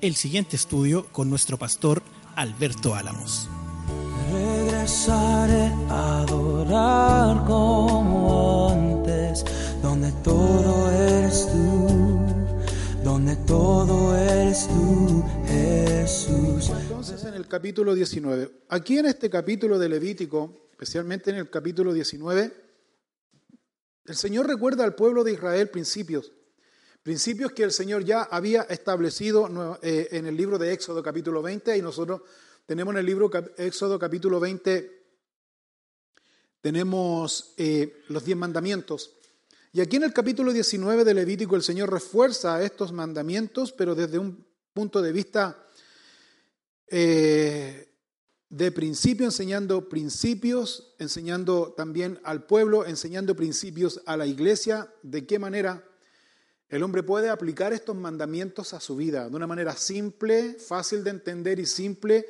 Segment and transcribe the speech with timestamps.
[0.00, 2.02] el siguiente estudio con nuestro pastor
[2.34, 3.48] Alberto Álamos.
[4.32, 9.44] Regresaré a adorar como antes,
[9.82, 12.18] donde todo eres tú,
[13.04, 16.70] donde todo eres tú, Jesús.
[16.80, 21.92] Entonces en el capítulo 19, aquí en este capítulo de Levítico, especialmente en el capítulo
[21.92, 22.52] 19,
[24.06, 26.32] el Señor recuerda al pueblo de Israel principios,
[27.02, 31.76] principios que el Señor ya había establecido eh, en el libro de Éxodo capítulo 20
[31.76, 32.22] y nosotros
[32.66, 35.02] tenemos en el libro Éxodo capítulo 20,
[36.60, 39.16] tenemos eh, los diez mandamientos.
[39.72, 44.18] Y aquí en el capítulo 19 de Levítico el Señor refuerza estos mandamientos, pero desde
[44.18, 45.64] un punto de vista
[46.86, 47.88] eh,
[48.48, 55.38] de principio, enseñando principios, enseñando también al pueblo, enseñando principios a la iglesia, de qué
[55.38, 55.89] manera
[56.70, 61.10] el hombre puede aplicar estos mandamientos a su vida, de una manera simple, fácil de
[61.10, 62.26] entender y simple,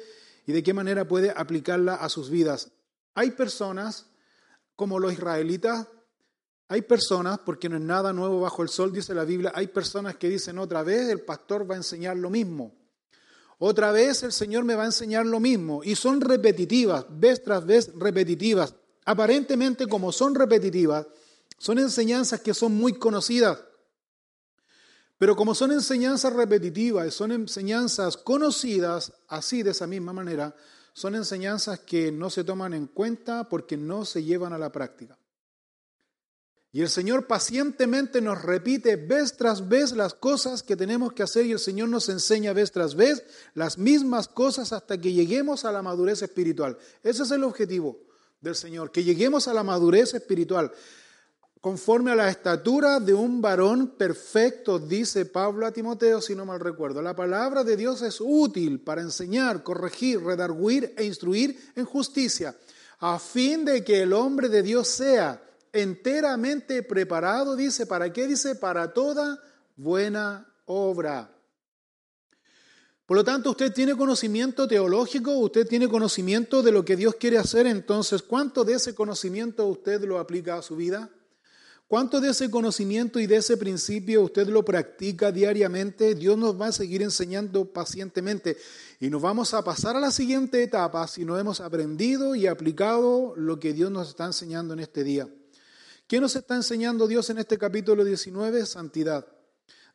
[0.47, 2.71] y de qué manera puede aplicarla a sus vidas.
[3.15, 4.07] Hay personas,
[4.77, 5.87] como los israelitas,
[6.69, 10.17] hay personas, porque no es nada nuevo bajo el sol, dice la Biblia, hay personas
[10.17, 12.75] que dicen otra vez el pastor va a enseñar lo mismo.
[13.59, 15.83] Otra vez el Señor me va a enseñar lo mismo.
[15.85, 18.75] Y son repetitivas, vez tras vez repetitivas.
[19.05, 21.07] Aparentemente como son repetitivas,
[21.59, 23.59] son enseñanzas que son muy conocidas.
[25.21, 30.57] Pero como son enseñanzas repetitivas son enseñanzas conocidas, así de esa misma manera,
[30.95, 35.19] son enseñanzas que no se toman en cuenta porque no se llevan a la práctica.
[36.73, 41.45] Y el Señor pacientemente nos repite vez tras vez las cosas que tenemos que hacer
[41.45, 43.23] y el Señor nos enseña vez tras vez
[43.53, 46.79] las mismas cosas hasta que lleguemos a la madurez espiritual.
[47.03, 48.01] Ese es el objetivo
[48.41, 50.73] del Señor, que lleguemos a la madurez espiritual.
[51.61, 56.59] Conforme a la estatura de un varón perfecto, dice Pablo a Timoteo, si no mal
[56.59, 57.03] recuerdo.
[57.03, 62.57] La palabra de Dios es útil para enseñar, corregir, redarguir e instruir en justicia,
[63.01, 68.27] a fin de que el hombre de Dios sea enteramente preparado, dice, ¿para qué?
[68.27, 69.39] Dice, para toda
[69.77, 71.31] buena obra.
[73.05, 77.37] Por lo tanto, usted tiene conocimiento teológico, usted tiene conocimiento de lo que Dios quiere
[77.37, 81.11] hacer, entonces, ¿cuánto de ese conocimiento usted lo aplica a su vida?
[81.91, 86.15] ¿Cuánto de ese conocimiento y de ese principio usted lo practica diariamente?
[86.15, 88.57] Dios nos va a seguir enseñando pacientemente
[89.01, 93.35] y nos vamos a pasar a la siguiente etapa si no hemos aprendido y aplicado
[93.35, 95.29] lo que Dios nos está enseñando en este día.
[96.07, 98.67] ¿Qué nos está enseñando Dios en este capítulo 19?
[98.67, 99.27] Santidad.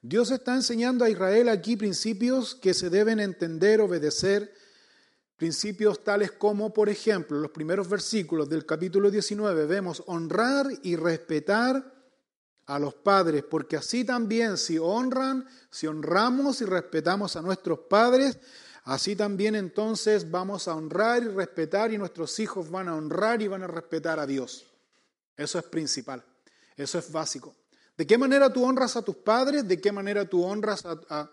[0.01, 4.53] Dios está enseñando a Israel aquí principios que se deben entender, obedecer,
[5.35, 11.93] principios tales como, por ejemplo, los primeros versículos del capítulo 19 vemos honrar y respetar
[12.67, 18.39] a los padres, porque así también si honran, si honramos y respetamos a nuestros padres,
[18.85, 23.47] así también entonces vamos a honrar y respetar y nuestros hijos van a honrar y
[23.47, 24.65] van a respetar a Dios.
[25.37, 26.23] Eso es principal,
[26.75, 27.55] eso es básico.
[27.97, 29.67] ¿De qué manera tú honras a tus padres?
[29.67, 31.29] ¿De qué manera tú honras a,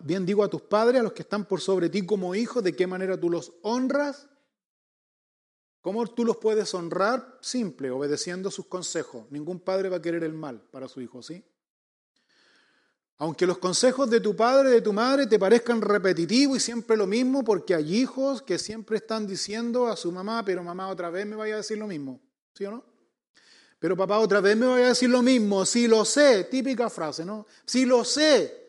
[0.00, 2.62] bien digo, a tus padres, a los que están por sobre ti como hijos?
[2.62, 4.28] ¿De qué manera tú los honras?
[5.82, 7.38] ¿Cómo tú los puedes honrar?
[7.40, 9.26] Simple, obedeciendo sus consejos.
[9.30, 11.44] Ningún padre va a querer el mal para su hijo, ¿sí?
[13.18, 17.06] Aunque los consejos de tu padre, de tu madre, te parezcan repetitivos y siempre lo
[17.06, 21.26] mismo, porque hay hijos que siempre están diciendo a su mamá, pero mamá otra vez
[21.26, 22.20] me vaya a decir lo mismo,
[22.54, 22.84] ¿sí o no?
[23.78, 27.24] Pero papá otra vez me vaya a decir lo mismo, si lo sé, típica frase,
[27.24, 27.46] ¿no?
[27.64, 28.61] Si lo sé.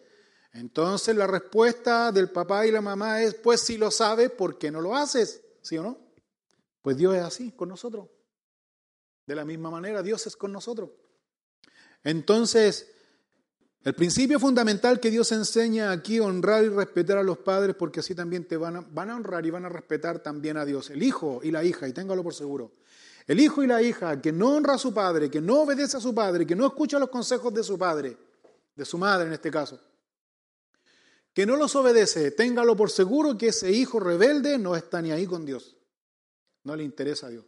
[0.53, 4.71] Entonces la respuesta del papá y la mamá es, pues si lo sabes, ¿por qué
[4.71, 5.41] no lo haces?
[5.61, 5.97] ¿Sí o no?
[6.81, 8.07] Pues Dios es así con nosotros.
[9.25, 10.89] De la misma manera, Dios es con nosotros.
[12.03, 12.91] Entonces,
[13.83, 18.13] el principio fundamental que Dios enseña aquí, honrar y respetar a los padres, porque así
[18.13, 20.89] también te van a, van a honrar y van a respetar también a Dios.
[20.89, 22.73] El hijo y la hija, y téngalo por seguro.
[23.25, 26.01] El hijo y la hija que no honra a su padre, que no obedece a
[26.01, 28.17] su padre, que no escucha los consejos de su padre,
[28.75, 29.79] de su madre en este caso,
[31.33, 35.25] que no los obedece, téngalo por seguro que ese hijo rebelde no está ni ahí
[35.25, 35.75] con Dios.
[36.63, 37.45] No le interesa a Dios.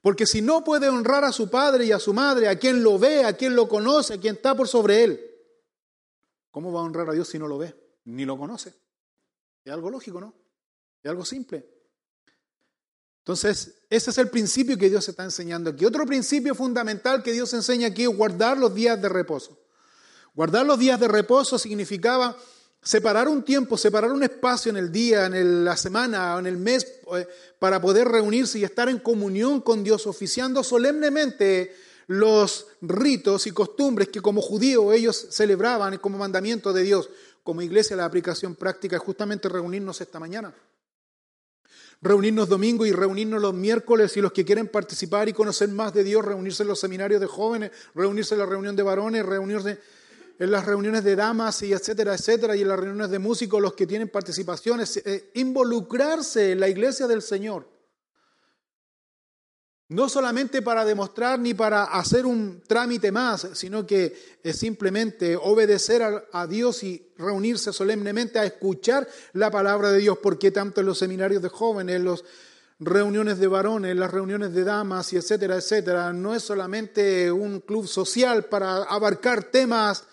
[0.00, 2.98] Porque si no puede honrar a su padre y a su madre, a quien lo
[2.98, 5.30] ve, a quien lo conoce, a quien está por sobre él,
[6.54, 7.74] ¿Cómo va a honrar a Dios si no lo ve,
[8.04, 8.72] ni lo conoce?
[9.64, 10.32] Es algo lógico, ¿no?
[11.02, 11.68] Es algo simple.
[13.18, 15.84] Entonces, ese es el principio que Dios está enseñando aquí.
[15.84, 19.66] Otro principio fundamental que Dios enseña aquí es guardar los días de reposo.
[20.32, 22.38] Guardar los días de reposo significaba
[22.84, 26.86] separar un tiempo, separar un espacio en el día, en la semana en el mes
[27.16, 27.26] eh,
[27.58, 31.74] para poder reunirse y estar en comunión con Dios, oficiando solemnemente
[32.06, 37.08] los ritos y costumbres que como judíos ellos celebraban como mandamiento de Dios.
[37.42, 40.54] Como iglesia la aplicación práctica es justamente reunirnos esta mañana
[42.04, 46.04] reunirnos domingo y reunirnos los miércoles y los que quieren participar y conocer más de
[46.04, 49.80] Dios, reunirse en los seminarios de jóvenes, reunirse en la reunión de varones, reunirse
[50.38, 53.74] en las reuniones de damas y etcétera, etcétera, y en las reuniones de músicos, los
[53.74, 57.68] que tienen participaciones, eh, involucrarse en la iglesia del Señor.
[59.88, 66.02] No solamente para demostrar ni para hacer un trámite más, sino que es simplemente obedecer
[66.32, 70.98] a, Dios y reunirse solemnemente a escuchar la palabra de Dios, porque tanto en los
[70.98, 72.24] seminarios de jóvenes, en las
[72.80, 77.86] reuniones de varones, las reuniones de damas y etcétera, etcétera, no es solamente un club
[77.86, 80.04] social para abarcar temas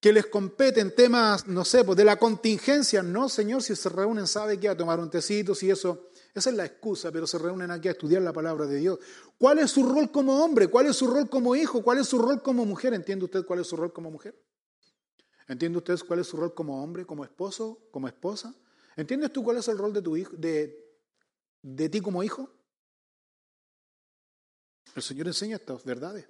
[0.00, 3.02] que les competen, temas, no sé, pues de la contingencia.
[3.02, 6.08] No, Señor, si se reúnen, sabe que a tomar un tecito, si eso
[6.38, 8.98] esa es la excusa, pero se reúnen aquí a estudiar la palabra de Dios.
[9.36, 10.68] ¿Cuál es su rol como hombre?
[10.68, 11.82] ¿Cuál es su rol como hijo?
[11.82, 12.94] ¿Cuál es su rol como mujer?
[12.94, 14.40] ¿Entiende usted cuál es su rol como mujer?
[15.48, 18.54] ¿Entiende usted cuál es su rol como hombre, como esposo, como esposa?
[18.94, 20.78] ¿Entiendes tú cuál es el rol de tu hijo, de,
[21.62, 22.48] de ti como hijo?
[24.94, 26.28] El Señor enseña estas verdades.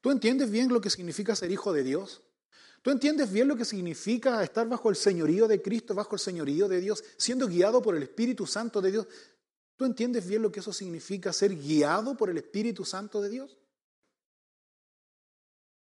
[0.00, 2.22] ¿Tú entiendes bien lo que significa ser hijo de Dios?
[2.84, 6.68] ¿Tú entiendes bien lo que significa estar bajo el señorío de Cristo, bajo el señorío
[6.68, 9.06] de Dios, siendo guiado por el Espíritu Santo de Dios?
[9.74, 13.56] ¿Tú entiendes bien lo que eso significa ser guiado por el Espíritu Santo de Dios?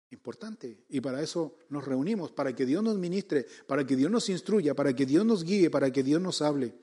[0.10, 0.84] Importante.
[0.90, 4.76] Y para eso nos reunimos, para que Dios nos ministre, para que Dios nos instruya,
[4.76, 6.74] para que Dios nos guíe, para que Dios nos hable.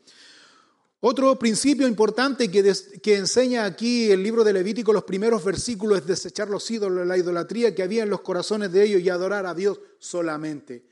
[1.00, 6.48] Otro principio importante que, enseña aquí el libro de Levítico, los primeros versículos, es desechar
[6.48, 9.80] los ídolos, la idolatría que había en los corazones de ellos y adorar a Dios
[10.00, 10.84] solamente.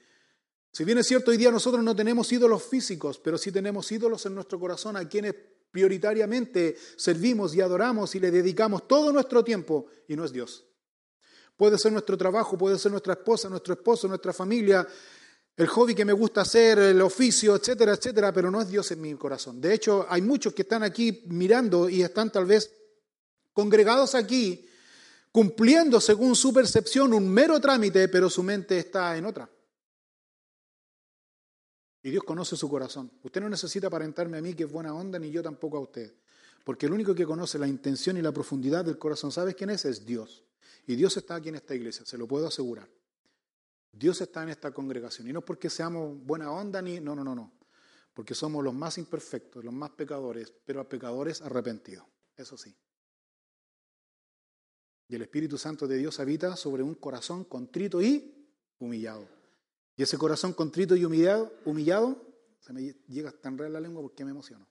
[0.70, 4.24] Si bien es cierto, hoy día nosotros no tenemos ídolos físicos, pero sí tenemos ídolos
[4.26, 5.34] en nuestro corazón a quienes
[5.72, 10.64] prioritariamente servimos y adoramos y le dedicamos todo nuestro tiempo y no es Dios.
[11.56, 14.86] Puede ser nuestro trabajo, puede ser nuestra esposa, nuestro esposo, nuestra familia,
[15.56, 19.00] el hobby que me gusta hacer, el oficio, etcétera, etcétera, pero no es Dios en
[19.00, 19.60] mi corazón.
[19.60, 22.70] De hecho, hay muchos que están aquí mirando y están tal vez
[23.54, 24.68] congregados aquí,
[25.32, 29.48] cumpliendo según su percepción un mero trámite, pero su mente está en otra.
[32.02, 33.10] Y Dios conoce su corazón.
[33.22, 36.14] Usted no necesita aparentarme a mí que es buena onda, ni yo tampoco a usted.
[36.64, 39.86] Porque el único que conoce la intención y la profundidad del corazón, ¿sabes quién es?
[39.86, 40.44] Es Dios.
[40.86, 42.88] Y Dios está aquí en esta iglesia, se lo puedo asegurar.
[43.96, 45.28] Dios está en esta congregación.
[45.28, 47.00] Y no porque seamos buena onda ni...
[47.00, 47.52] No, no, no, no.
[48.12, 52.06] Porque somos los más imperfectos, los más pecadores, pero pecadores arrepentidos.
[52.36, 52.74] Eso sí.
[55.08, 58.48] Y el Espíritu Santo de Dios habita sobre un corazón contrito y
[58.78, 59.28] humillado.
[59.96, 62.20] Y ese corazón contrito y humillado, humillado,
[62.60, 64.66] se me llega tan real la lengua porque me emociono.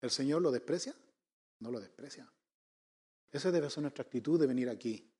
[0.00, 0.94] ¿El Señor lo desprecia?
[1.60, 2.30] No lo desprecia.
[3.30, 5.12] Esa debe ser nuestra actitud de venir aquí.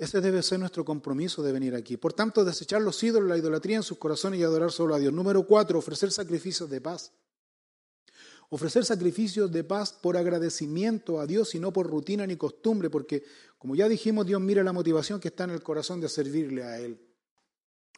[0.00, 1.98] Ese debe ser nuestro compromiso de venir aquí.
[1.98, 5.12] Por tanto, desechar los ídolos, la idolatría en sus corazones y adorar solo a Dios.
[5.12, 7.12] Número cuatro, ofrecer sacrificios de paz.
[8.48, 13.24] Ofrecer sacrificios de paz por agradecimiento a Dios y no por rutina ni costumbre, porque
[13.58, 16.80] como ya dijimos, Dios mira la motivación que está en el corazón de servirle a
[16.80, 16.98] Él.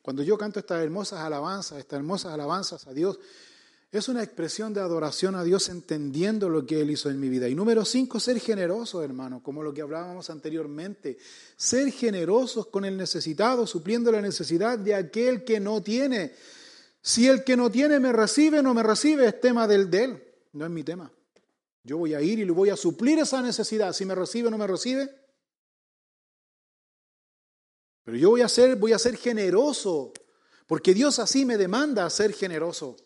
[0.02, 3.20] Cuando yo canto estas hermosas alabanzas, estas hermosas alabanzas a Dios,
[3.92, 7.46] es una expresión de adoración a Dios entendiendo lo que Él hizo en mi vida.
[7.46, 11.18] Y número cinco, ser generoso, hermano, como lo que hablábamos anteriormente.
[11.56, 16.32] Ser generosos con el necesitado, supliendo la necesidad de aquel que no tiene.
[17.02, 20.04] Si el que no tiene me recibe o no me recibe, es tema del de
[20.04, 20.22] Él,
[20.54, 21.12] no es mi tema.
[21.84, 23.92] Yo voy a ir y le voy a suplir esa necesidad.
[23.92, 25.10] Si me recibe o no me recibe.
[28.04, 30.14] Pero yo voy a ser, voy a ser generoso,
[30.66, 32.96] porque Dios así me demanda ser generoso.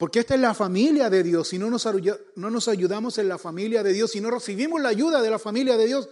[0.00, 1.48] Porque esta es la familia de Dios.
[1.48, 1.86] Si no nos,
[2.36, 5.38] no nos ayudamos en la familia de Dios, si no recibimos la ayuda de la
[5.38, 6.08] familia de Dios,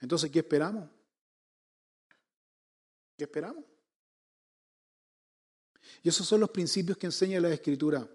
[0.00, 0.88] entonces ¿qué esperamos?
[3.18, 3.64] ¿Qué esperamos?
[6.04, 8.08] Y esos son los principios que enseña la Escritura.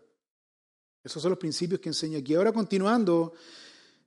[1.04, 2.36] Esos son los principios que enseña aquí.
[2.36, 3.34] Ahora continuando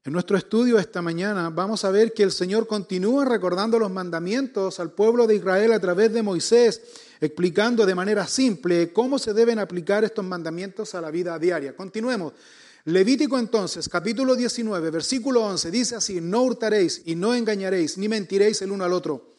[0.04, 4.80] en nuestro estudio esta mañana, vamos a ver que el Señor continúa recordando los mandamientos
[4.80, 6.80] al pueblo de Israel a través de Moisés
[7.22, 11.76] explicando de manera simple cómo se deben aplicar estos mandamientos a la vida diaria.
[11.76, 12.32] Continuemos.
[12.86, 18.60] Levítico entonces, capítulo 19, versículo 11, dice así, no hurtaréis y no engañaréis, ni mentiréis
[18.62, 19.34] el uno al otro.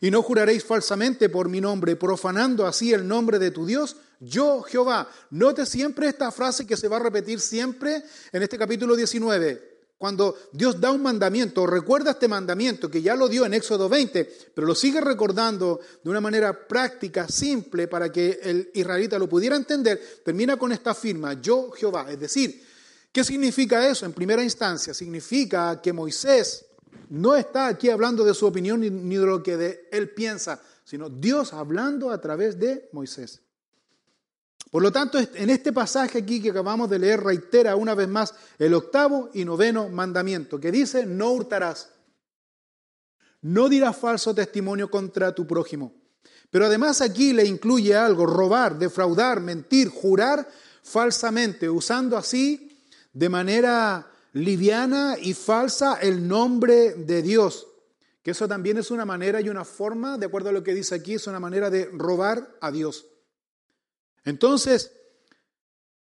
[0.00, 4.62] Y no juraréis falsamente por mi nombre, profanando así el nombre de tu Dios, yo
[4.62, 5.10] Jehová.
[5.30, 9.73] Note siempre esta frase que se va a repetir siempre en este capítulo 19.
[10.04, 14.50] Cuando Dios da un mandamiento, recuerda este mandamiento que ya lo dio en Éxodo 20,
[14.54, 19.56] pero lo sigue recordando de una manera práctica, simple, para que el israelita lo pudiera
[19.56, 22.04] entender, termina con esta firma, yo Jehová.
[22.10, 22.62] Es decir,
[23.10, 24.04] ¿qué significa eso?
[24.04, 26.66] En primera instancia, significa que Moisés
[27.08, 31.54] no está aquí hablando de su opinión ni de lo que él piensa, sino Dios
[31.54, 33.40] hablando a través de Moisés.
[34.74, 38.34] Por lo tanto, en este pasaje aquí que acabamos de leer, reitera una vez más
[38.58, 41.90] el octavo y noveno mandamiento, que dice, no hurtarás,
[43.40, 45.94] no dirás falso testimonio contra tu prójimo.
[46.50, 50.48] Pero además aquí le incluye algo, robar, defraudar, mentir, jurar
[50.82, 52.76] falsamente, usando así
[53.12, 57.68] de manera liviana y falsa el nombre de Dios.
[58.24, 60.96] Que eso también es una manera y una forma, de acuerdo a lo que dice
[60.96, 63.06] aquí, es una manera de robar a Dios.
[64.24, 64.92] Entonces,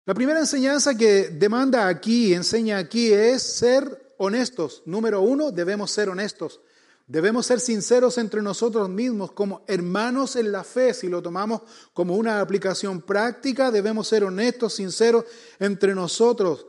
[0.05, 4.83] la primera enseñanza que demanda aquí, enseña aquí, es ser honestos.
[4.85, 6.59] Número uno, debemos ser honestos.
[7.07, 10.93] Debemos ser sinceros entre nosotros mismos como hermanos en la fe.
[10.93, 11.61] Si lo tomamos
[11.93, 15.25] como una aplicación práctica, debemos ser honestos, sinceros
[15.59, 16.67] entre nosotros.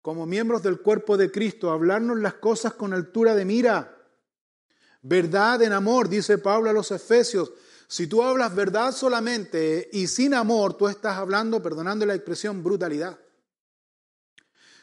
[0.00, 3.96] Como miembros del cuerpo de Cristo, hablarnos las cosas con altura de mira.
[5.02, 7.52] Verdad en amor, dice Pablo a los Efesios.
[7.94, 13.16] Si tú hablas verdad solamente y sin amor, tú estás hablando, perdonando la expresión, brutalidad.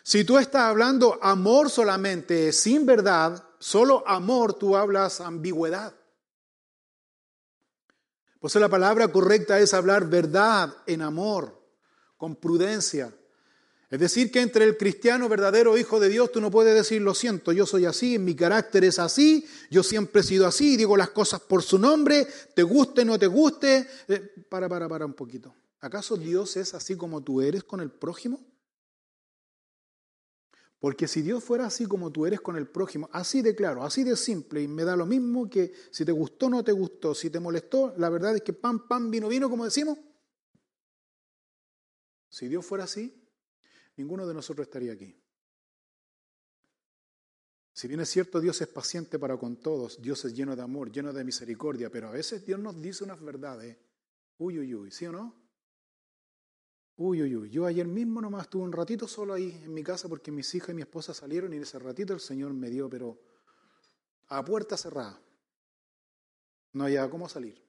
[0.01, 5.93] Si tú estás hablando amor solamente, sin verdad, solo amor, tú hablas ambigüedad.
[8.39, 11.61] Por eso la palabra correcta es hablar verdad en amor,
[12.15, 13.13] con prudencia.
[13.91, 17.13] Es decir, que entre el cristiano verdadero hijo de Dios tú no puedes decir, lo
[17.13, 21.09] siento, yo soy así, mi carácter es así, yo siempre he sido así, digo las
[21.09, 23.85] cosas por su nombre, te guste, no te guste.
[24.07, 25.53] Eh, para, para, para un poquito.
[25.81, 28.39] ¿Acaso Dios es así como tú eres con el prójimo?
[30.79, 34.05] Porque si Dios fuera así como tú eres con el prójimo, así de claro, así
[34.05, 37.13] de simple, y me da lo mismo que si te gustó o no te gustó,
[37.13, 39.97] si te molestó, la verdad es que pan, pan, vino, vino, como decimos.
[42.29, 43.20] Si Dios fuera así,
[44.01, 45.15] ninguno de nosotros estaría aquí.
[47.73, 50.91] Si bien es cierto, Dios es paciente para con todos, Dios es lleno de amor,
[50.91, 53.77] lleno de misericordia, pero a veces Dios nos dice unas verdades.
[54.39, 55.35] Uy, uy, uy, ¿sí o no?
[56.97, 57.49] Uy, uy, uy.
[57.49, 60.69] Yo ayer mismo nomás estuve un ratito solo ahí en mi casa porque mis hijas
[60.69, 63.21] y mi esposa salieron y en ese ratito el Señor me dio, pero
[64.27, 65.21] a puerta cerrada.
[66.73, 67.63] No había cómo salir.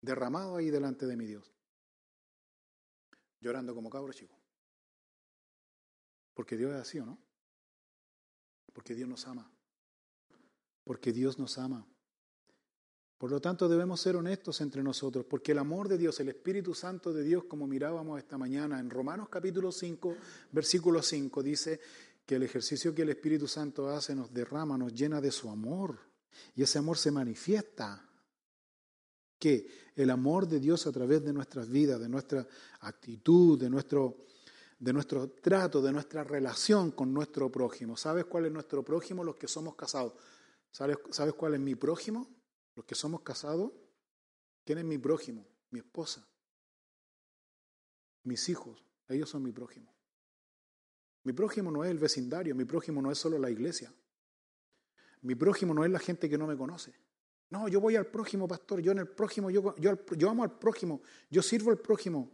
[0.00, 1.51] Derramado ahí delante de mi Dios
[3.42, 4.34] llorando como cabro chico.
[6.32, 7.18] Porque Dios es así, ¿o no?
[8.72, 9.50] Porque Dios nos ama.
[10.84, 11.86] Porque Dios nos ama.
[13.18, 16.74] Por lo tanto, debemos ser honestos entre nosotros, porque el amor de Dios, el Espíritu
[16.74, 20.16] Santo de Dios, como mirábamos esta mañana en Romanos capítulo 5,
[20.50, 21.80] versículo 5, dice
[22.26, 26.00] que el ejercicio que el Espíritu Santo hace nos derrama, nos llena de su amor.
[26.56, 28.11] Y ese amor se manifiesta
[29.42, 32.46] que el amor de Dios a través de nuestras vidas, de nuestra
[32.78, 34.18] actitud, de nuestro,
[34.78, 37.96] de nuestro trato, de nuestra relación con nuestro prójimo.
[37.96, 39.24] ¿Sabes cuál es nuestro prójimo?
[39.24, 40.12] Los que somos casados.
[40.70, 42.28] ¿Sabes, ¿Sabes cuál es mi prójimo?
[42.76, 43.72] Los que somos casados.
[44.64, 45.44] ¿Quién es mi prójimo?
[45.70, 46.24] Mi esposa.
[48.22, 48.84] Mis hijos.
[49.08, 49.92] Ellos son mi prójimo.
[51.24, 53.92] Mi prójimo no es el vecindario, mi prójimo no es solo la iglesia.
[55.22, 56.94] Mi prójimo no es la gente que no me conoce.
[57.52, 61.02] No, yo voy al prójimo, pastor, yo en el prójimo, yo, yo, amo al prójimo,
[61.28, 62.32] yo sirvo al prójimo,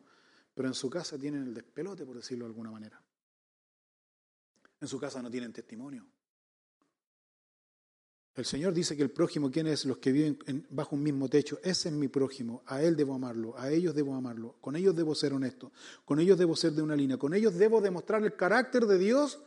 [0.55, 3.03] pero en su casa tienen el despelote, por decirlo de alguna manera.
[4.81, 6.07] En su casa no tienen testimonio.
[8.37, 9.87] El Señor dice que el prójimo, ¿quién es?
[9.87, 10.39] Los que viven
[10.71, 11.59] bajo un mismo techo.
[11.65, 12.63] Ese es mi prójimo.
[12.67, 13.59] A Él debo amarlo.
[13.59, 14.55] A ellos debo amarlo.
[14.61, 15.73] Con ellos debo ser honesto.
[16.05, 17.17] Con ellos debo ser de una línea.
[17.17, 19.41] Con ellos debo demostrar el carácter de Dios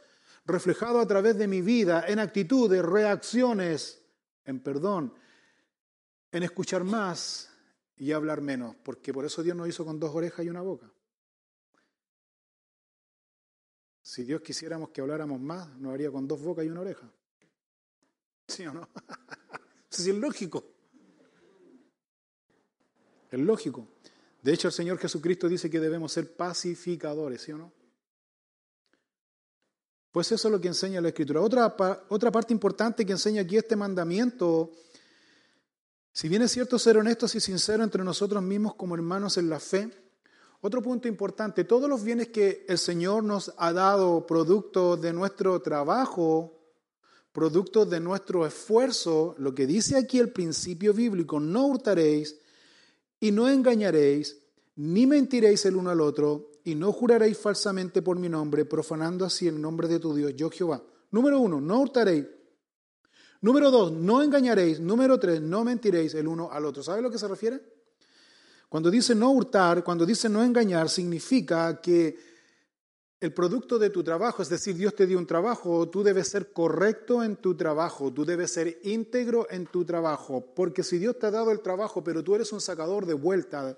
[0.46, 4.02] reflejado a través de mi vida, en actitudes, reacciones,
[4.44, 5.14] en perdón,
[6.32, 7.50] en escuchar más
[7.98, 10.92] y hablar menos, porque por eso Dios nos hizo con dos orejas y una boca.
[14.02, 17.10] Si Dios quisiéramos que habláramos más, nos haría con dos bocas y una oreja.
[18.48, 18.90] ¿Sí o no?
[19.90, 20.66] Eso sí es lógico.
[23.30, 23.88] Es lógico.
[24.42, 27.72] De hecho, el Señor Jesucristo dice que debemos ser pacificadores, ¿sí o no?
[30.12, 31.40] Pues eso es lo que enseña la Escritura.
[31.40, 31.74] Otra,
[32.10, 34.72] otra parte importante que enseña aquí este mandamiento
[36.14, 39.60] si bien es cierto ser honestos y sinceros entre nosotros mismos como hermanos en la
[39.60, 39.90] fe,
[40.62, 45.60] otro punto importante, todos los bienes que el Señor nos ha dado producto de nuestro
[45.62, 46.62] trabajo
[47.32, 52.38] producto de nuestro esfuerzo, lo que dice aquí el principio bíblico, no hurtaréis
[53.20, 54.38] y no engañaréis,
[54.76, 59.48] ni mentiréis el uno al otro, y no juraréis falsamente por mi nombre, profanando así
[59.48, 60.84] el nombre de tu Dios, yo Jehová.
[61.10, 62.26] Número uno, no hurtaréis.
[63.42, 64.80] Número dos, no engañaréis.
[64.80, 66.84] Número tres, no mentiréis el uno al otro.
[66.84, 67.60] ¿Sabe a lo que se refiere?
[68.70, 72.18] Cuando dice no hurtar, cuando dice no engañar, significa que
[73.20, 76.52] el producto de tu trabajo, es decir, Dios te dio un trabajo, tú debes ser
[76.52, 81.28] correcto en tu trabajo, tú debes ser íntegro en tu trabajo, porque si Dios te
[81.28, 83.78] ha dado el trabajo, pero tú eres un sacador de vuelta,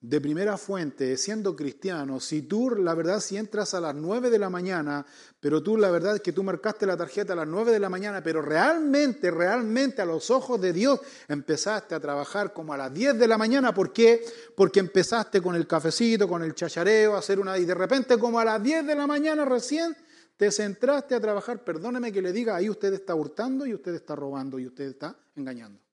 [0.00, 4.38] de primera fuente, siendo cristiano, si tú, la verdad, si entras a las 9 de
[4.38, 5.04] la mañana,
[5.40, 7.88] pero tú, la verdad es que tú marcaste la tarjeta a las 9 de la
[7.88, 12.94] mañana, pero realmente, realmente a los ojos de Dios empezaste a trabajar como a las
[12.94, 14.24] 10 de la mañana, ¿por qué?
[14.56, 18.44] Porque empezaste con el cafecito, con el chachareo, hacer una, y de repente como a
[18.44, 19.96] las 10 de la mañana recién
[20.36, 24.14] te centraste a trabajar, perdóneme que le diga, ahí usted está hurtando y usted está
[24.14, 25.87] robando y usted está engañando.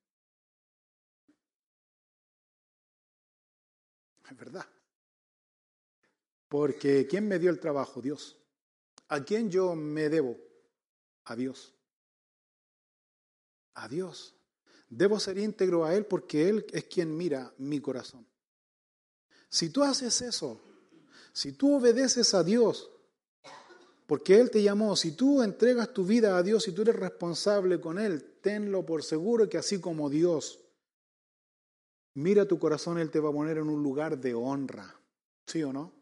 [4.37, 4.65] Verdad.
[6.49, 8.01] Porque ¿quién me dio el trabajo?
[8.01, 8.37] Dios.
[9.07, 10.37] ¿A quién yo me debo?
[11.25, 11.73] A Dios.
[13.75, 14.35] A Dios.
[14.89, 18.25] Debo ser íntegro a Él porque Él es quien mira mi corazón.
[19.49, 20.61] Si tú haces eso,
[21.33, 22.91] si tú obedeces a Dios,
[24.05, 27.79] porque Él te llamó, si tú entregas tu vida a Dios y tú eres responsable
[27.79, 30.64] con Él, tenlo por seguro que así como Dios
[32.15, 34.95] mira tu corazón, Él te va a poner en un lugar de honra.
[35.45, 35.93] ¿Sí o no?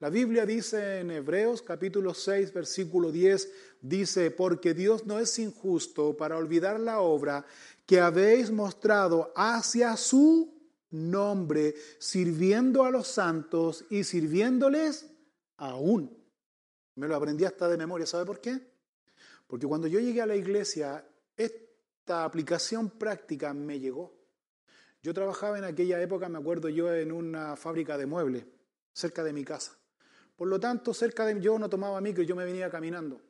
[0.00, 6.16] La Biblia dice en Hebreos capítulo 6, versículo 10, dice, porque Dios no es injusto
[6.16, 7.44] para olvidar la obra
[7.84, 10.54] que habéis mostrado hacia su
[10.90, 15.10] nombre, sirviendo a los santos y sirviéndoles
[15.56, 16.16] aún.
[16.94, 18.60] Me lo aprendí hasta de memoria, ¿sabe por qué?
[19.48, 21.04] Porque cuando yo llegué a la iglesia,
[21.36, 24.17] esta aplicación práctica me llegó.
[25.02, 28.44] Yo trabajaba en aquella época, me acuerdo yo, en una fábrica de muebles,
[28.92, 29.72] cerca de mi casa.
[30.36, 33.20] Por lo tanto, cerca de yo no tomaba micro, yo me venía caminando.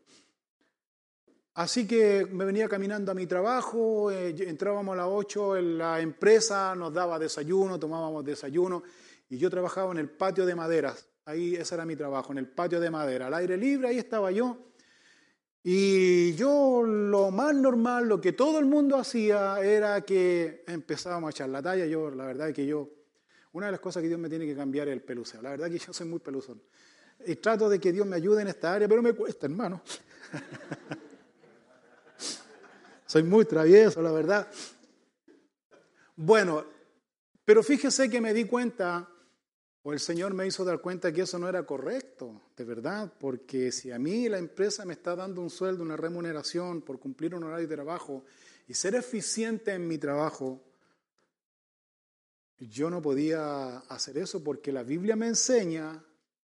[1.54, 6.00] Así que me venía caminando a mi trabajo, eh, entrábamos a las 8 en la
[6.00, 8.84] empresa, nos daba desayuno, tomábamos desayuno,
[9.28, 11.08] y yo trabajaba en el patio de maderas.
[11.24, 14.30] Ahí ese era mi trabajo, en el patio de madera, al aire libre, ahí estaba
[14.30, 14.67] yo.
[15.62, 21.30] Y yo lo más normal, lo que todo el mundo hacía era que empezábamos a
[21.30, 21.84] echar la talla.
[21.86, 22.88] Yo, la verdad es que yo,
[23.52, 25.42] una de las cosas que Dios me tiene que cambiar es el peluceo.
[25.42, 26.62] La verdad es que yo soy muy peluzón.
[27.26, 29.82] Y trato de que Dios me ayude en esta área, pero me cuesta, hermano.
[33.06, 34.48] soy muy travieso, la verdad.
[36.14, 36.64] Bueno,
[37.44, 39.08] pero fíjese que me di cuenta
[39.92, 43.90] el Señor me hizo dar cuenta que eso no era correcto, de verdad, porque si
[43.92, 47.68] a mí la empresa me está dando un sueldo, una remuneración por cumplir un horario
[47.68, 48.24] de trabajo
[48.66, 50.60] y ser eficiente en mi trabajo,
[52.58, 56.04] yo no podía hacer eso porque la Biblia me enseña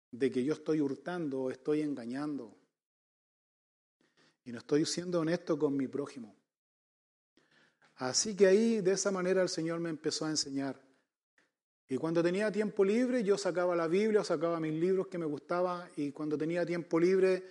[0.10, 2.58] de que yo estoy hurtando, estoy engañando
[4.44, 6.36] y no estoy siendo honesto con mi prójimo.
[7.96, 10.91] Así que ahí de esa manera el Señor me empezó a enseñar.
[11.92, 15.90] Y cuando tenía tiempo libre, yo sacaba la Biblia, sacaba mis libros que me gustaban,
[15.98, 17.44] y cuando tenía tiempo libre,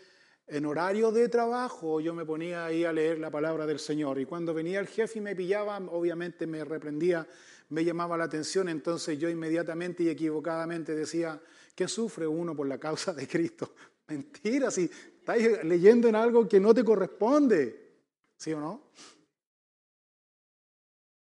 [0.46, 4.18] en horario de trabajo, yo me ponía ahí a leer la palabra del Señor.
[4.18, 7.28] Y cuando venía el jefe y me pillaba, obviamente me reprendía,
[7.68, 11.38] me llamaba la atención, entonces yo inmediatamente y equivocadamente decía,
[11.74, 13.74] ¿qué sufre uno por la causa de Cristo?
[14.08, 14.84] Mentira, si
[15.18, 17.90] estáis leyendo en algo que no te corresponde,
[18.38, 18.84] ¿sí o no?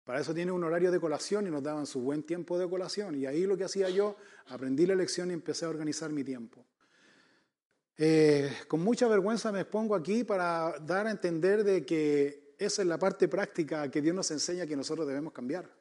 [0.09, 3.13] Para eso tiene un horario de colación y nos daban su buen tiempo de colación.
[3.13, 4.15] Y ahí lo que hacía yo,
[4.47, 6.65] aprendí la lección y empecé a organizar mi tiempo.
[7.95, 12.87] Eh, con mucha vergüenza me expongo aquí para dar a entender de que esa es
[12.87, 15.71] la parte práctica que Dios nos enseña que nosotros debemos cambiar.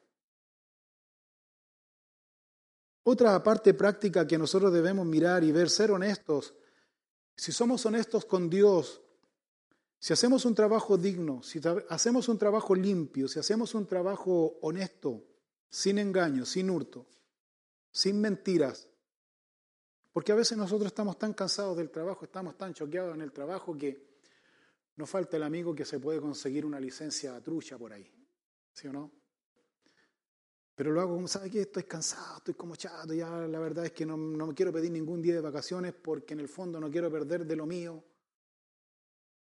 [3.01, 6.53] Otra parte práctica que nosotros debemos mirar y ver, ser honestos.
[7.35, 9.01] Si somos honestos con Dios,
[9.99, 11.59] si hacemos un trabajo digno, si
[11.89, 15.25] hacemos un trabajo limpio, si hacemos un trabajo honesto,
[15.69, 17.05] sin engaño, sin hurto,
[17.91, 18.87] sin mentiras,
[20.13, 23.77] porque a veces nosotros estamos tan cansados del trabajo, estamos tan choqueados en el trabajo
[23.77, 24.09] que
[24.95, 28.09] nos falta el amigo que se puede conseguir una licencia trucha por ahí,
[28.73, 29.11] ¿sí o no?
[30.75, 31.61] Pero lo hago como, ¿sabe qué?
[31.61, 34.91] Estoy cansado, estoy como chato, ya la verdad es que no, no me quiero pedir
[34.91, 38.01] ningún día de vacaciones porque en el fondo no quiero perder de lo mío.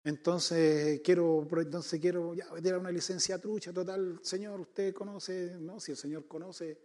[0.06, 5.90] Entonces quiero, entonces quiero ya a una licencia trucha, total, Señor, usted conoce, no, si
[5.90, 6.78] el Señor conoce,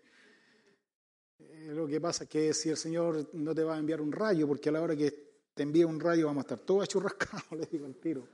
[1.38, 4.12] eh, lo que pasa es que si el Señor no te va a enviar un
[4.12, 5.12] rayo, porque a la hora que
[5.54, 8.28] te envíe un rayo vamos a estar todos achurrascados, le digo al tiro.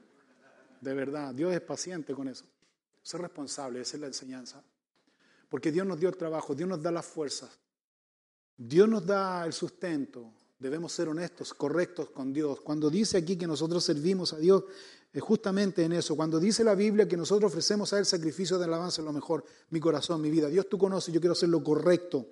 [0.79, 1.35] de verdad.
[1.35, 2.45] Dios es paciente con eso.
[3.01, 4.63] Ser responsable, esa es la enseñanza.
[5.49, 7.59] Porque Dios nos dio el trabajo, Dios nos da las fuerzas,
[8.55, 10.31] Dios nos da el sustento.
[10.59, 12.61] Debemos ser honestos, correctos con Dios.
[12.61, 14.63] Cuando dice aquí que nosotros servimos a Dios,
[15.13, 16.15] es justamente en eso.
[16.15, 19.79] Cuando dice la Biblia que nosotros ofrecemos a Él sacrificio de alabanza, lo mejor, mi
[19.79, 20.47] corazón, mi vida.
[20.47, 22.25] Dios tú conoces, yo quiero hacer lo correcto.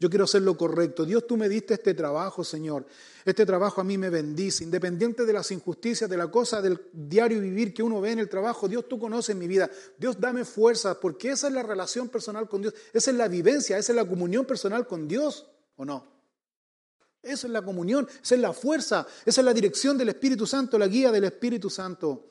[0.00, 1.04] Yo quiero hacer lo correcto.
[1.04, 2.86] Dios, tú me diste este trabajo, Señor.
[3.24, 7.40] Este trabajo a mí me bendice, independiente de las injusticias, de la cosa del diario
[7.40, 8.68] vivir que uno ve en el trabajo.
[8.68, 9.68] Dios, tú conoces mi vida.
[9.98, 12.74] Dios, dame fuerza, porque esa es la relación personal con Dios.
[12.92, 16.17] Esa es la vivencia, esa es la comunión personal con Dios, ¿o no?
[17.22, 20.78] Esa es la comunión, esa es la fuerza, esa es la dirección del Espíritu Santo,
[20.78, 22.26] la guía del Espíritu Santo.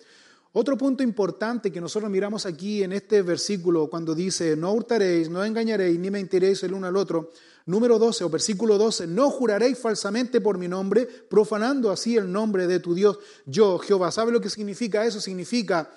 [0.54, 5.44] Otro punto importante que nosotros miramos aquí en este versículo cuando dice, no hurtaréis, no
[5.44, 7.32] engañaréis, ni mentiréis el uno al otro,
[7.68, 12.66] Número 12 o versículo 12, no juraréis falsamente por mi nombre, profanando así el nombre
[12.66, 14.10] de tu Dios, yo, Jehová.
[14.10, 15.20] ¿Sabe lo que significa eso?
[15.20, 15.92] Significa,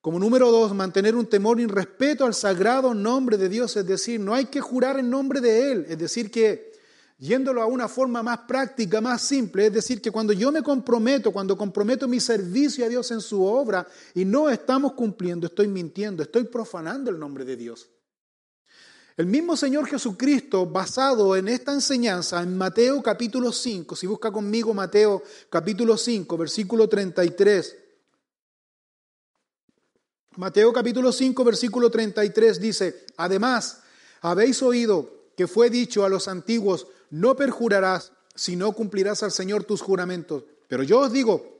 [0.00, 4.20] como número dos, mantener un temor y respeto al sagrado nombre de Dios, es decir,
[4.20, 6.73] no hay que jurar en nombre de Él, es decir, que
[7.18, 11.32] yéndolo a una forma más práctica, más simple, es decir, que cuando yo me comprometo,
[11.32, 16.22] cuando comprometo mi servicio a Dios en su obra y no estamos cumpliendo, estoy mintiendo,
[16.22, 17.88] estoy profanando el nombre de Dios.
[19.16, 24.74] El mismo Señor Jesucristo, basado en esta enseñanza, en Mateo capítulo 5, si busca conmigo
[24.74, 27.76] Mateo capítulo 5, versículo 33.
[30.36, 33.82] Mateo capítulo 5, versículo 33 dice, además,
[34.20, 39.62] habéis oído que fue dicho a los antiguos, no perjurarás, si no cumplirás al Señor
[39.62, 40.42] tus juramentos.
[40.66, 41.54] Pero yo os digo,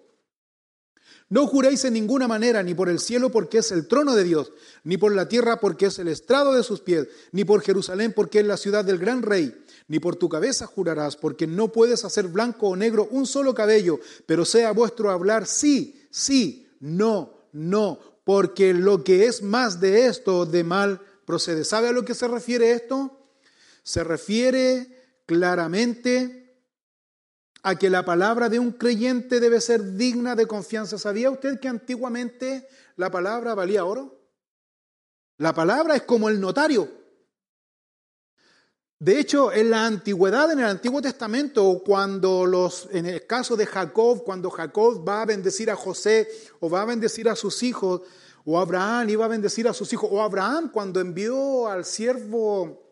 [1.29, 4.51] no juréis en ninguna manera, ni por el cielo porque es el trono de Dios,
[4.83, 8.41] ni por la tierra porque es el estrado de sus pies, ni por Jerusalén porque
[8.41, 9.55] es la ciudad del gran rey,
[9.87, 14.01] ni por tu cabeza jurarás, porque no puedes hacer blanco o negro un solo cabello,
[14.27, 20.47] pero sea vuestro hablar sí, sí, no, no, porque lo que es más de esto
[20.47, 21.63] de mal procede.
[21.63, 23.21] ¿Sabe a lo que se refiere esto?
[23.85, 24.94] Se refiere
[25.27, 26.45] claramente
[27.63, 30.99] a que la palabra de un creyente debe ser digna de confianza.
[30.99, 34.21] ¿Sabía usted que antiguamente la palabra valía oro?
[35.39, 37.05] La palabra es como el notario.
[38.99, 43.67] De hecho, en la antigüedad, en el Antiguo Testamento, cuando los, en el caso de
[43.67, 46.29] Jacob, cuando Jacob va a bendecir a José
[46.61, 48.03] o va a bendecir a sus hijos,
[48.45, 52.84] o Abraham iba a bendecir a sus hijos, o Abraham cuando envió al siervo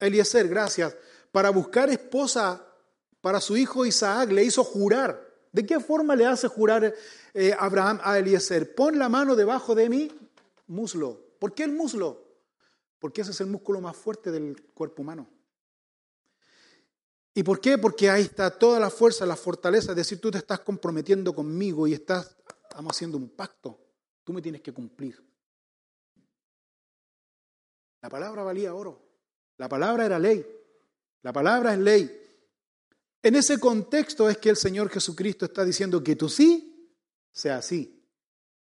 [0.00, 0.96] Eliezer, gracias,
[1.32, 2.66] para buscar esposa
[3.20, 5.20] para su hijo Isaac, le hizo jurar.
[5.50, 6.94] ¿De qué forma le hace jurar
[7.34, 8.74] eh, Abraham a Eliezer?
[8.74, 10.12] Pon la mano debajo de mi
[10.68, 11.20] muslo.
[11.38, 12.22] ¿Por qué el muslo?
[12.98, 15.28] Porque ese es el músculo más fuerte del cuerpo humano.
[17.34, 17.76] ¿Y por qué?
[17.78, 21.86] Porque ahí está toda la fuerza, la fortaleza, es decir, tú te estás comprometiendo conmigo
[21.86, 23.78] y estás, estamos haciendo un pacto,
[24.24, 25.22] tú me tienes que cumplir.
[28.00, 29.05] La palabra valía oro,
[29.58, 30.44] la palabra era ley,
[31.22, 32.22] la palabra es ley.
[33.22, 36.94] En ese contexto es que el Señor Jesucristo está diciendo que tú sí
[37.32, 38.06] sea sí,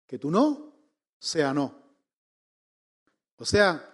[0.06, 0.74] que tú no
[1.18, 1.84] sea no.
[3.36, 3.90] O sea,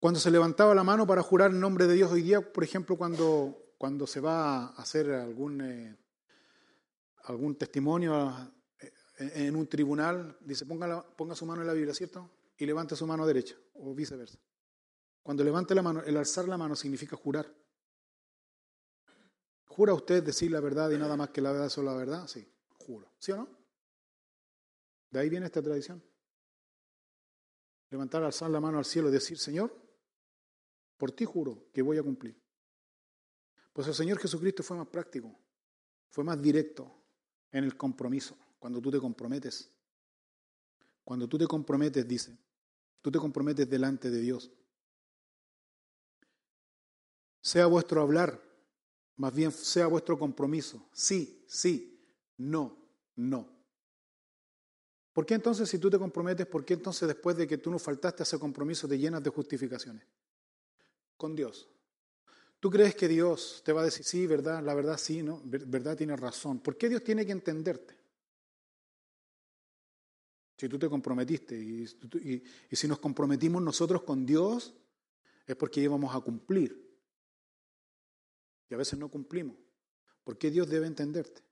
[0.00, 2.96] cuando se levantaba la mano para jurar en nombre de Dios hoy día, por ejemplo,
[2.96, 5.96] cuando, cuando se va a hacer algún, eh,
[7.24, 8.92] algún testimonio eh,
[9.46, 12.30] en un tribunal, dice, ponga, ponga su mano en la Biblia, ¿cierto?
[12.58, 14.38] Y levante su mano derecha, o viceversa.
[15.24, 17.50] Cuando levante la mano, el alzar la mano significa jurar.
[19.64, 22.26] ¿Jura usted decir la verdad y nada más que la verdad solo la verdad?
[22.28, 22.46] Sí,
[22.78, 23.10] juro.
[23.18, 23.48] ¿Sí o no?
[25.10, 26.04] De ahí viene esta tradición.
[27.88, 29.74] Levantar, alzar la mano al cielo y decir, Señor,
[30.98, 32.38] por ti juro que voy a cumplir.
[33.72, 35.34] Pues el Señor Jesucristo fue más práctico,
[36.10, 37.02] fue más directo
[37.50, 39.70] en el compromiso, cuando tú te comprometes.
[41.02, 42.36] Cuando tú te comprometes, dice,
[43.00, 44.50] tú te comprometes delante de Dios.
[47.44, 48.40] Sea vuestro hablar
[49.16, 50.88] más bien sea vuestro compromiso.
[50.92, 52.00] Sí, sí,
[52.38, 52.76] no,
[53.16, 53.48] no.
[55.12, 57.78] ¿Por qué entonces si tú te comprometes, por qué entonces después de que tú no
[57.78, 60.04] faltaste a ese compromiso te llenas de justificaciones?
[61.16, 61.68] Con Dios.
[62.58, 65.96] ¿Tú crees que Dios te va a decir, sí, verdad, la verdad sí, no, verdad
[65.96, 66.58] tiene razón?
[66.60, 67.94] ¿Por qué Dios tiene que entenderte?
[70.56, 71.84] Si tú te comprometiste y,
[72.70, 74.74] y si nos comprometimos nosotros con Dios,
[75.46, 76.84] es porque íbamos a cumplir
[78.74, 79.56] a veces no cumplimos.
[80.22, 81.42] ¿Por qué Dios debe entenderte?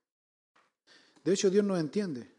[1.23, 2.29] De hecho, Dios nos entiende.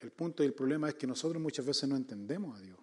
[0.00, 2.78] El punto y el problema es que nosotros muchas veces no entendemos a Dios.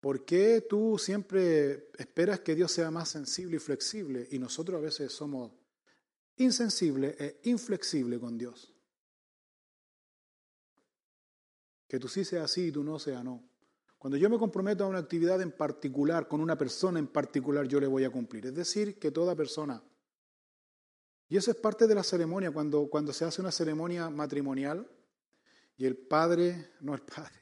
[0.00, 4.82] ¿Por qué tú siempre esperas que Dios sea más sensible y flexible y nosotros a
[4.82, 5.52] veces somos
[6.36, 8.74] insensibles e inflexibles con Dios?
[11.86, 13.51] Que tú sí seas sí y tú no seas no.
[14.02, 17.78] Cuando yo me comprometo a una actividad en particular, con una persona en particular, yo
[17.78, 18.46] le voy a cumplir.
[18.46, 19.80] Es decir, que toda persona.
[21.28, 24.90] Y eso es parte de la ceremonia, cuando, cuando se hace una ceremonia matrimonial
[25.76, 27.36] y el padre, no el padre,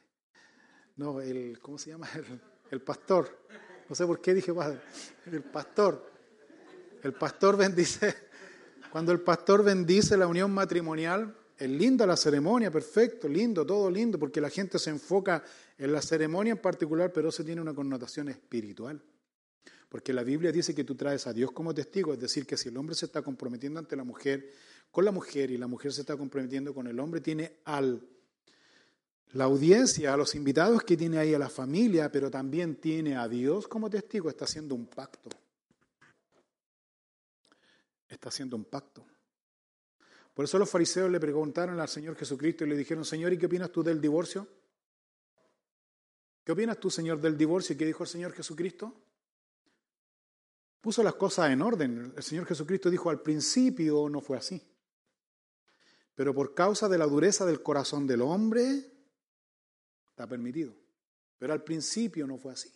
[0.97, 2.07] no, el, ¿cómo se llama?
[2.15, 2.39] El,
[2.73, 3.39] el pastor.
[3.89, 4.83] No sé por qué dije padre.
[5.33, 6.13] El pastor.
[7.03, 8.15] El pastor bendice.
[8.93, 14.19] Cuando el pastor bendice la unión matrimonial, es linda la ceremonia, perfecto, lindo, todo lindo,
[14.19, 15.45] porque la gente se enfoca
[15.81, 19.03] en la ceremonia en particular, pero eso tiene una connotación espiritual.
[19.89, 22.69] Porque la Biblia dice que tú traes a Dios como testigo, es decir, que si
[22.69, 24.53] el hombre se está comprometiendo ante la mujer,
[24.91, 28.07] con la mujer, y la mujer se está comprometiendo con el hombre, tiene al
[29.33, 33.27] la audiencia, a los invitados que tiene ahí a la familia, pero también tiene a
[33.27, 35.31] Dios como testigo, está haciendo un pacto.
[38.07, 39.07] Está haciendo un pacto.
[40.35, 43.47] Por eso los fariseos le preguntaron al Señor Jesucristo y le dijeron, Señor, ¿y qué
[43.47, 44.47] opinas tú del divorcio?
[46.51, 47.75] ¿Qué opinas tú, Señor, del divorcio?
[47.75, 48.93] ¿Y qué dijo el Señor Jesucristo?
[50.81, 52.13] Puso las cosas en orden.
[52.17, 54.61] El Señor Jesucristo dijo, al principio no fue así.
[56.17, 58.85] Pero por causa de la dureza del corazón del hombre,
[60.09, 60.75] está permitido.
[61.39, 62.69] Pero al principio no fue así.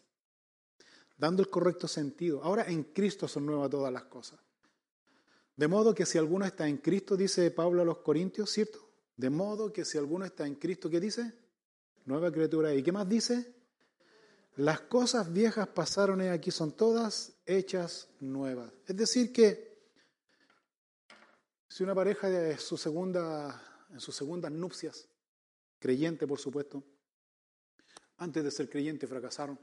[1.17, 2.45] Dando el correcto sentido.
[2.45, 4.39] Ahora en Cristo son nuevas todas las cosas.
[5.57, 8.89] De modo que si alguno está en Cristo, dice Pablo a los Corintios, ¿cierto?
[9.17, 11.33] De modo que si alguno está en Cristo, ¿qué dice?
[12.05, 12.73] Nueva criatura.
[12.73, 13.54] ¿Y qué más dice?
[14.57, 18.73] Las cosas viejas pasaron aquí son todas hechas nuevas.
[18.87, 19.75] Es decir que
[21.69, 25.09] si una pareja de su segunda, en sus segundas nupcias,
[25.81, 26.85] creyente por supuesto,
[28.19, 29.59] antes de ser creyente fracasaron,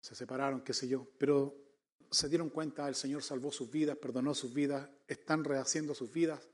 [0.00, 1.54] se separaron, qué sé yo, pero
[2.10, 6.48] se dieron cuenta, el Señor salvó sus vidas, perdonó sus vidas, están rehaciendo sus vidas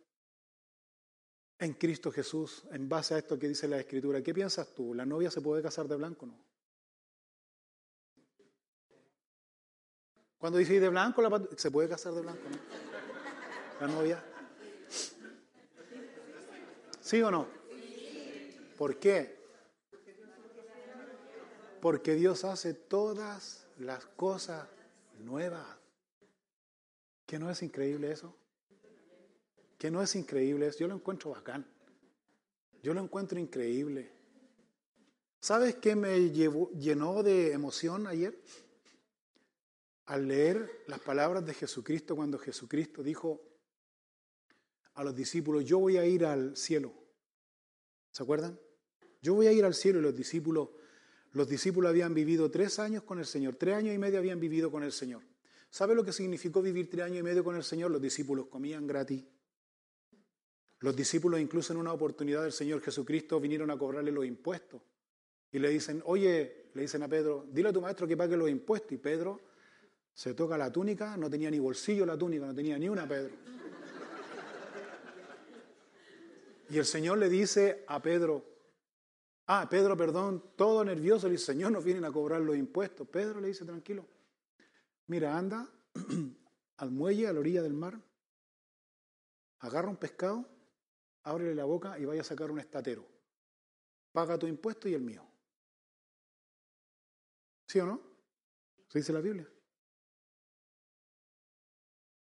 [1.60, 4.20] en Cristo Jesús, en base a esto que dice la Escritura.
[4.20, 4.94] ¿Qué piensas tú?
[4.94, 6.49] ¿La novia se puede casar de blanco no?
[10.40, 11.22] Cuando dice de blanco,
[11.54, 12.40] ¿se puede casar de blanco?
[12.48, 13.86] ¿no?
[13.86, 14.24] ¿La novia?
[17.02, 17.46] ¿Sí o no?
[18.78, 19.38] ¿Por qué?
[21.82, 24.66] Porque Dios hace todas las cosas
[25.18, 25.78] nueva.
[27.26, 28.34] ¿Que no es increíble eso?
[29.76, 30.78] ¿Que no es increíble eso?
[30.78, 31.66] Yo lo encuentro bacán.
[32.82, 34.10] Yo lo encuentro increíble.
[35.38, 38.38] ¿Sabes qué me llevó, llenó de emoción ayer?
[40.10, 43.40] Al leer las palabras de Jesucristo cuando Jesucristo dijo
[44.94, 46.92] a los discípulos, yo voy a ir al cielo.
[48.10, 48.58] ¿Se acuerdan?
[49.22, 50.70] Yo voy a ir al cielo y los discípulos
[51.30, 54.72] los discípulos habían vivido tres años con el Señor, tres años y medio habían vivido
[54.72, 55.22] con el Señor.
[55.70, 57.92] ¿Sabe lo que significó vivir tres años y medio con el Señor?
[57.92, 59.22] Los discípulos comían gratis.
[60.80, 64.82] Los discípulos incluso en una oportunidad del Señor Jesucristo vinieron a cobrarle los impuestos.
[65.52, 68.50] Y le dicen, oye, le dicen a Pedro, dile a tu maestro que pague los
[68.50, 68.90] impuestos.
[68.90, 69.49] Y Pedro
[70.12, 73.34] se toca la túnica, no tenía ni bolsillo la túnica, no tenía ni una, Pedro.
[76.68, 78.50] Y el Señor le dice a Pedro,
[79.52, 83.08] Ah, Pedro, perdón, todo nervioso, le dice, Señor, nos vienen a cobrar los impuestos.
[83.08, 84.06] Pedro le dice, tranquilo,
[85.08, 85.68] mira, anda
[86.76, 88.00] al muelle, a la orilla del mar,
[89.58, 90.48] agarra un pescado,
[91.24, 93.04] ábrele la boca y vaya a sacar un estatero.
[94.12, 95.26] Paga tu impuesto y el mío.
[97.66, 98.00] ¿Sí o no?
[98.86, 99.48] ¿Se dice la Biblia?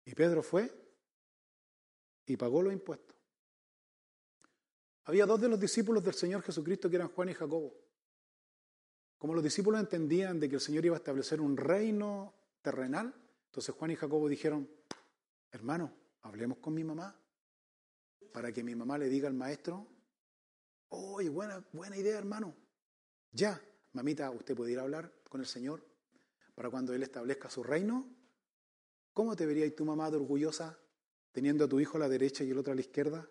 [0.04, 0.70] Y Pedro fue
[2.26, 3.16] y pagó los impuestos.
[5.04, 7.74] Había dos de los discípulos del Señor Jesucristo que eran Juan y Jacobo.
[9.18, 13.14] Como los discípulos entendían de que el Señor iba a establecer un reino terrenal,
[13.46, 14.68] entonces Juan y Jacobo dijeron,
[15.52, 17.18] hermano, hablemos con mi mamá
[18.32, 19.86] para que mi mamá le diga al maestro,
[20.88, 22.54] oye, buena, buena idea, hermano.
[23.30, 23.60] Ya,
[23.92, 25.84] mamita, usted puede ir a hablar con el Señor
[26.54, 28.08] para cuando Él establezca su reino.
[29.14, 30.76] ¿Cómo te verías tu mamá de orgullosa
[31.30, 33.26] teniendo a tu hijo a la derecha y el otro a la izquierda?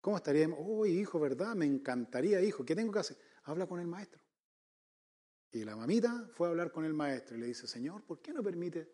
[0.00, 0.58] ¿Cómo estaríamos?
[0.62, 1.54] Uy, hijo, ¿verdad?
[1.54, 2.64] Me encantaría, hijo.
[2.64, 3.18] ¿Qué tengo que hacer?
[3.44, 4.22] Habla con el maestro.
[5.52, 8.32] Y la mamita fue a hablar con el maestro y le dice, Señor, ¿por qué
[8.32, 8.90] no permite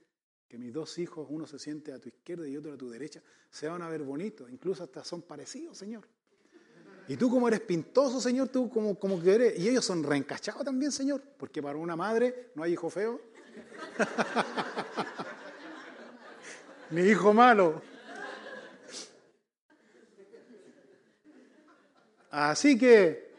[0.49, 3.23] que mis dos hijos, uno se siente a tu izquierda y otro a tu derecha,
[3.49, 4.51] se van a ver bonitos?
[4.51, 6.09] Incluso hasta son parecidos, Señor.
[7.07, 9.59] Y tú como eres pintoso, Señor, tú como, como que eres...
[9.59, 13.21] Y ellos son reencachados también, Señor, porque para una madre no hay hijo feo.
[16.93, 17.83] Ni hijo malo.
[22.31, 23.33] Así que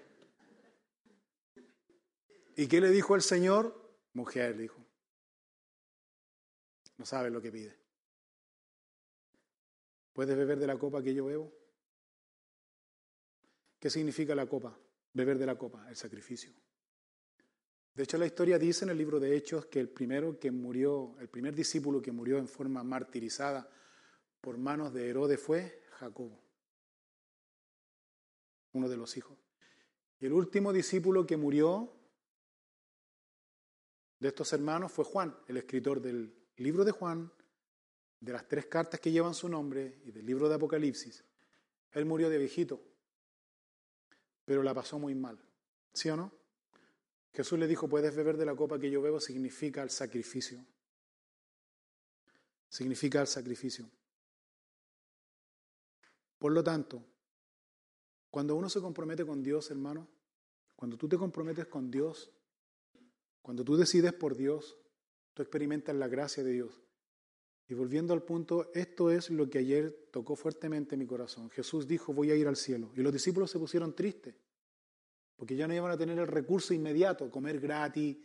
[2.55, 3.97] ¿Y qué le dijo el Señor?
[4.13, 4.77] Mujer, dijo.
[6.97, 7.75] No sabe lo que pide.
[10.13, 11.51] ¿Puedes beber de la copa que yo bebo?
[13.79, 14.79] ¿Qué significa la copa?
[15.13, 16.53] Beber de la copa, el sacrificio.
[17.95, 21.15] De hecho, la historia dice en el libro de Hechos que el primero que murió,
[21.19, 23.69] el primer discípulo que murió en forma martirizada
[24.41, 26.43] por manos de Herodes fue Jacobo,
[28.71, 29.37] uno de los hijos.
[30.19, 31.93] Y el último discípulo que murió
[34.19, 37.31] de estos hermanos fue Juan, el escritor del libro de Juan,
[38.19, 41.23] de las tres cartas que llevan su nombre y del libro de Apocalipsis.
[41.91, 42.81] Él murió de viejito,
[44.45, 45.37] pero la pasó muy mal.
[45.93, 46.42] ¿Sí o no?
[47.33, 50.63] Jesús le dijo, puedes beber de la copa que yo bebo, significa el sacrificio.
[52.69, 53.89] Significa el sacrificio.
[56.37, 57.03] Por lo tanto,
[58.29, 60.07] cuando uno se compromete con Dios, hermano,
[60.75, 62.31] cuando tú te comprometes con Dios,
[63.41, 64.77] cuando tú decides por Dios,
[65.33, 66.83] tú experimentas la gracia de Dios.
[67.67, 71.49] Y volviendo al punto, esto es lo que ayer tocó fuertemente mi corazón.
[71.49, 72.91] Jesús dijo, voy a ir al cielo.
[72.95, 74.35] Y los discípulos se pusieron tristes
[75.35, 78.17] porque ya no iban a tener el recurso inmediato, comer gratis,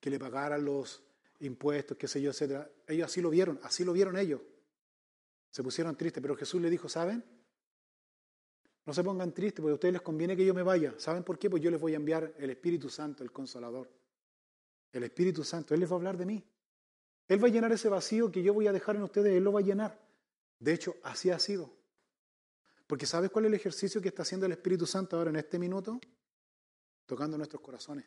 [0.00, 1.02] que le pagaran los
[1.40, 2.70] impuestos, qué sé yo, etcétera.
[2.86, 4.40] Ellos así lo vieron, así lo vieron ellos.
[5.50, 7.24] Se pusieron tristes, pero Jesús le dijo, ¿saben?
[8.84, 10.94] No se pongan tristes, porque a ustedes les conviene que yo me vaya.
[10.98, 11.50] ¿Saben por qué?
[11.50, 13.90] Pues yo les voy a enviar el Espíritu Santo, el Consolador.
[14.92, 16.44] El Espíritu Santo, Él les va a hablar de mí.
[17.28, 19.52] Él va a llenar ese vacío que yo voy a dejar en ustedes, Él lo
[19.52, 20.00] va a llenar.
[20.58, 21.70] De hecho, así ha sido.
[22.86, 25.58] Porque ¿sabes cuál es el ejercicio que está haciendo el Espíritu Santo ahora en este
[25.58, 26.00] minuto?
[27.08, 28.04] Tocando nuestros corazones.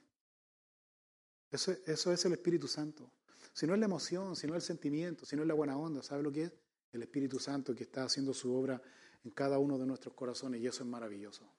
[1.50, 3.12] Eso, eso es el Espíritu Santo.
[3.52, 5.76] Si no es la emoción, si no es el sentimiento, si no es la buena
[5.76, 6.54] onda, ¿sabe lo que es?
[6.94, 8.80] El Espíritu Santo que está haciendo su obra
[9.26, 11.52] en cada uno de nuestros corazones y eso es maravilloso.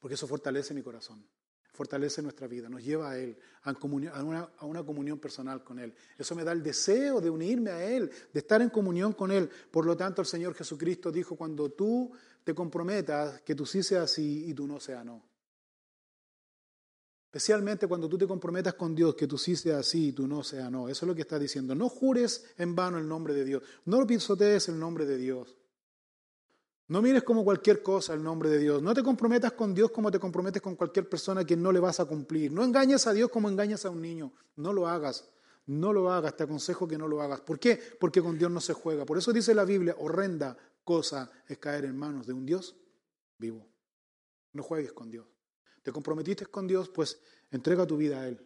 [0.00, 1.24] Porque eso fortalece mi corazón,
[1.72, 5.94] fortalece nuestra vida, nos lleva a Él, a, una, a una comunión personal con Él.
[6.18, 9.48] Eso me da el deseo de unirme a Él, de estar en comunión con Él.
[9.70, 12.12] Por lo tanto, el Señor Jesucristo dijo, cuando tú
[12.42, 15.33] te comprometas, que tú sí seas sí y tú no seas no.
[17.34, 20.44] Especialmente cuando tú te comprometas con Dios, que tú sí seas así y tú no
[20.44, 20.88] seas no.
[20.88, 21.74] Eso es lo que está diciendo.
[21.74, 23.60] No jures en vano el nombre de Dios.
[23.86, 25.56] No pisotees el nombre de Dios.
[26.86, 28.80] No mires como cualquier cosa el nombre de Dios.
[28.80, 31.98] No te comprometas con Dios como te comprometes con cualquier persona que no le vas
[31.98, 32.52] a cumplir.
[32.52, 34.32] No engañes a Dios como engañas a un niño.
[34.54, 35.28] No lo hagas.
[35.66, 36.36] No lo hagas.
[36.36, 37.40] Te aconsejo que no lo hagas.
[37.40, 37.80] ¿Por qué?
[37.98, 39.04] Porque con Dios no se juega.
[39.04, 42.76] Por eso dice la Biblia, horrenda cosa es caer en manos de un Dios
[43.38, 43.66] vivo.
[44.52, 45.26] No juegues con Dios
[45.84, 47.20] te comprometiste con Dios, pues
[47.50, 48.40] entrega tu vida a Él.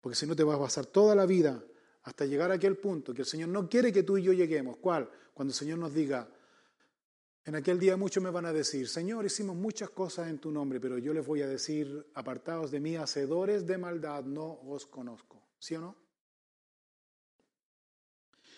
[0.00, 1.64] Porque si no te vas a pasar toda la vida
[2.02, 4.76] hasta llegar a aquel punto que el Señor no quiere que tú y yo lleguemos.
[4.78, 5.08] ¿Cuál?
[5.32, 6.28] Cuando el Señor nos diga,
[7.44, 10.80] en aquel día muchos me van a decir, Señor, hicimos muchas cosas en tu nombre,
[10.80, 15.46] pero yo les voy a decir, apartados de mí, hacedores de maldad, no os conozco.
[15.60, 15.96] ¿Sí o no?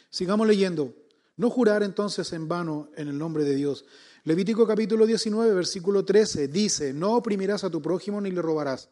[0.08, 0.94] Sigamos leyendo.
[1.36, 3.84] No jurar entonces en vano en el nombre de Dios.
[4.26, 8.88] Levítico capítulo 19, versículo 13 dice, no oprimirás a tu prójimo ni le robarás.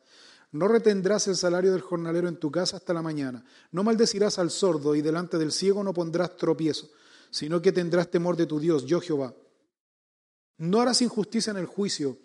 [0.52, 3.44] No retendrás el salario del jornalero en tu casa hasta la mañana.
[3.72, 6.88] No maldecirás al sordo y delante del ciego no pondrás tropiezo,
[7.30, 9.34] sino que tendrás temor de tu Dios, yo Jehová.
[10.58, 12.16] No harás injusticia en el juicio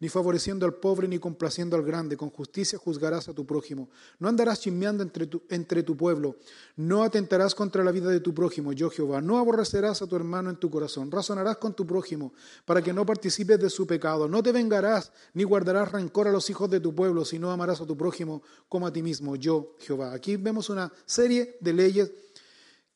[0.00, 2.16] ni favoreciendo al pobre, ni complaciendo al grande.
[2.16, 3.88] Con justicia juzgarás a tu prójimo.
[4.18, 6.36] No andarás chismeando entre tu, pueblo.
[6.76, 9.20] No atentarás contra la vida de tu prójimo, yo Jehová.
[9.20, 11.10] No aborrecerás a tu hermano en tu corazón.
[11.10, 12.32] Razonarás con tu prójimo
[12.64, 14.28] para que no participes de su pecado.
[14.28, 17.86] No te vengarás ni guardarás rencor a los hijos de tu pueblo, sino amarás a
[17.86, 20.12] tu prójimo como a ti mismo, yo Jehová.
[20.12, 22.12] Aquí vemos una serie de leyes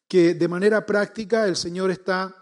[0.07, 2.42] que de manera práctica el Señor está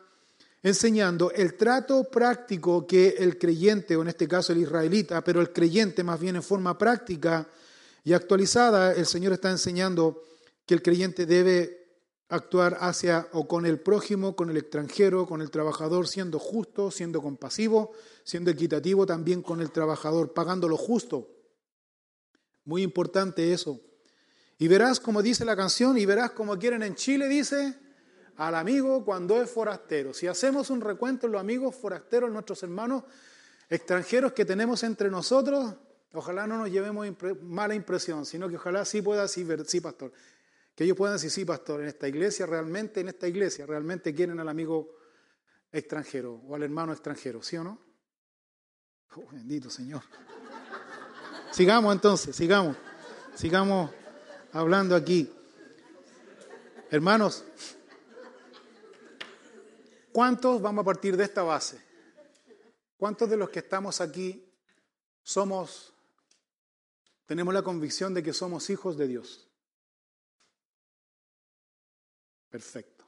[0.62, 5.52] enseñando el trato práctico que el creyente, o en este caso el israelita, pero el
[5.52, 7.48] creyente más bien en forma práctica
[8.04, 10.22] y actualizada, el Señor está enseñando
[10.66, 11.80] que el creyente debe
[12.28, 17.20] actuar hacia o con el prójimo, con el extranjero, con el trabajador, siendo justo, siendo
[17.20, 17.92] compasivo,
[18.22, 21.28] siendo equitativo también con el trabajador, pagando lo justo.
[22.64, 23.80] Muy importante eso.
[24.58, 27.76] Y verás como dice la canción, y verás como quieren en Chile, dice,
[28.40, 30.14] al amigo cuando es forastero.
[30.14, 33.04] Si hacemos un recuento de los amigos forasteros, nuestros hermanos
[33.68, 35.74] extranjeros que tenemos entre nosotros,
[36.14, 37.06] ojalá no nos llevemos
[37.42, 40.10] mala impresión, sino que ojalá sí pueda decir, sí, pastor.
[40.74, 44.40] Que ellos puedan decir, sí, pastor, en esta iglesia realmente, en esta iglesia realmente quieren
[44.40, 44.88] al amigo
[45.70, 47.78] extranjero o al hermano extranjero, ¿sí o no?
[49.16, 50.00] Oh, bendito Señor.
[51.50, 52.74] Sigamos entonces, sigamos,
[53.34, 53.90] sigamos
[54.52, 55.30] hablando aquí.
[56.90, 57.44] Hermanos,
[60.20, 61.80] ¿Cuántos vamos a partir de esta base?
[62.98, 64.46] ¿Cuántos de los que estamos aquí
[65.22, 65.94] somos
[67.24, 69.48] tenemos la convicción de que somos hijos de Dios.
[72.50, 73.06] Perfecto.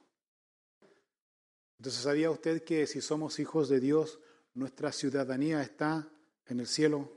[1.77, 4.19] Entonces, ¿sabía usted que si somos hijos de Dios,
[4.55, 6.11] nuestra ciudadanía está
[6.47, 7.11] en el cielo?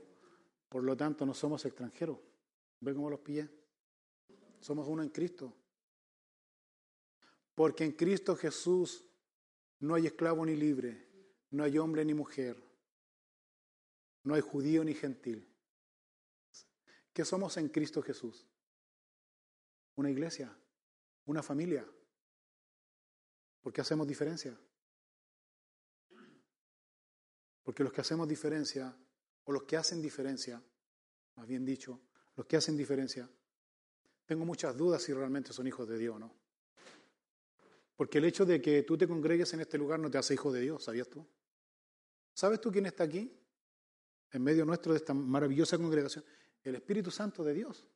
[0.69, 2.19] Por lo tanto, no somos extranjeros.
[2.81, 3.49] ¿Ve cómo los pillé?
[4.59, 5.51] Somos uno en Cristo.
[7.55, 9.06] Porque en Cristo Jesús
[9.79, 11.07] no hay esclavo ni libre,
[11.51, 12.61] no hay hombre ni mujer,
[14.23, 15.47] no hay judío ni gentil.
[17.13, 18.47] ¿Qué somos en Cristo Jesús?
[19.95, 20.55] Una iglesia,
[21.25, 21.85] una familia.
[23.61, 24.57] ¿Por qué hacemos diferencia?
[27.63, 28.95] Porque los que hacemos diferencia,
[29.43, 30.61] o los que hacen diferencia,
[31.35, 31.99] más bien dicho,
[32.35, 33.29] los que hacen diferencia,
[34.25, 36.46] tengo muchas dudas si realmente son hijos de Dios o no.
[37.97, 40.51] Porque el hecho de que tú te congregues en este lugar no te hace hijo
[40.51, 41.25] de Dios, ¿sabías tú?
[42.31, 43.35] ¿Sabes tú quién está aquí?
[44.31, 46.23] En medio nuestro de esta maravillosa congregación.
[46.63, 47.87] El Espíritu Santo de Dios.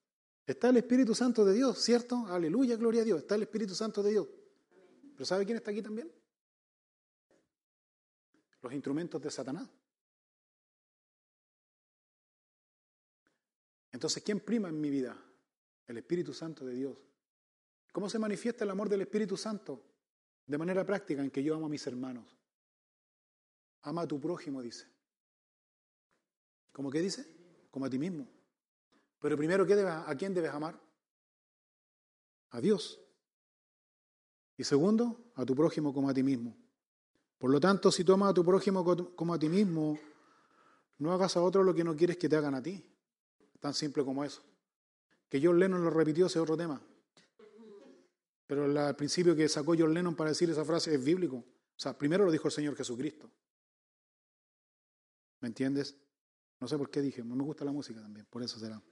[0.44, 2.26] Está el Espíritu Santo de Dios, ¿cierto?
[2.28, 3.20] Aleluya, gloria a Dios.
[3.20, 4.28] Está el Espíritu Santo de Dios.
[5.14, 6.12] Pero ¿sabe quién está aquí también?
[8.64, 9.70] Los instrumentos de Satanás.
[13.92, 15.16] Entonces, ¿quién prima en mi vida?
[15.86, 16.98] El Espíritu Santo de Dios.
[17.92, 19.91] ¿Cómo se manifiesta el amor del Espíritu Santo?
[20.52, 22.26] De manera práctica, en que yo amo a mis hermanos.
[23.84, 24.86] Ama a tu prójimo, dice.
[26.74, 27.26] ¿Cómo qué dice?
[27.72, 28.28] Como a ti mismo.
[29.22, 30.78] Pero primero, ¿qué debes, ¿a quién debes amar?
[32.50, 33.00] A Dios.
[34.58, 36.54] Y segundo, a tu prójimo como a ti mismo.
[37.38, 38.84] Por lo tanto, si tú amas a tu prójimo
[39.16, 39.98] como a ti mismo,
[40.98, 42.86] no hagas a otro lo que no quieres que te hagan a ti.
[43.62, 44.44] Tan simple como eso.
[45.30, 46.82] Que John Lennon lo repitió, ese otro tema.
[48.52, 51.38] Pero el principio que sacó John Lennon para decir esa frase es bíblico.
[51.38, 51.46] O
[51.78, 53.32] sea, primero lo dijo el Señor Jesucristo.
[55.40, 55.96] ¿Me entiendes?
[56.60, 58.84] No sé por qué dije, no me gusta la música también, por eso será.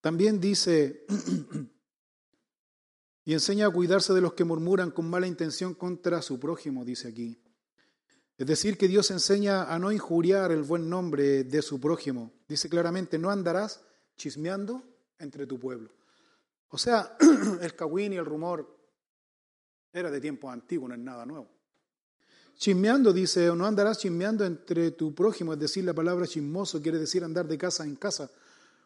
[0.00, 1.04] También dice,
[3.26, 7.08] y enseña a cuidarse de los que murmuran con mala intención contra su prójimo, dice
[7.08, 7.38] aquí.
[8.38, 12.32] Es decir, que Dios enseña a no injuriar el buen nombre de su prójimo.
[12.48, 13.84] Dice claramente, no andarás
[14.16, 14.82] chismeando
[15.18, 15.90] entre tu pueblo.
[16.70, 17.16] O sea,
[17.60, 18.76] el cagüín y el rumor
[19.92, 21.48] era de tiempo antiguo, no es nada nuevo.
[22.56, 27.22] Chismeando, dice, no andarás chismeando entre tu prójimo, es decir, la palabra chismoso quiere decir
[27.22, 28.30] andar de casa en casa,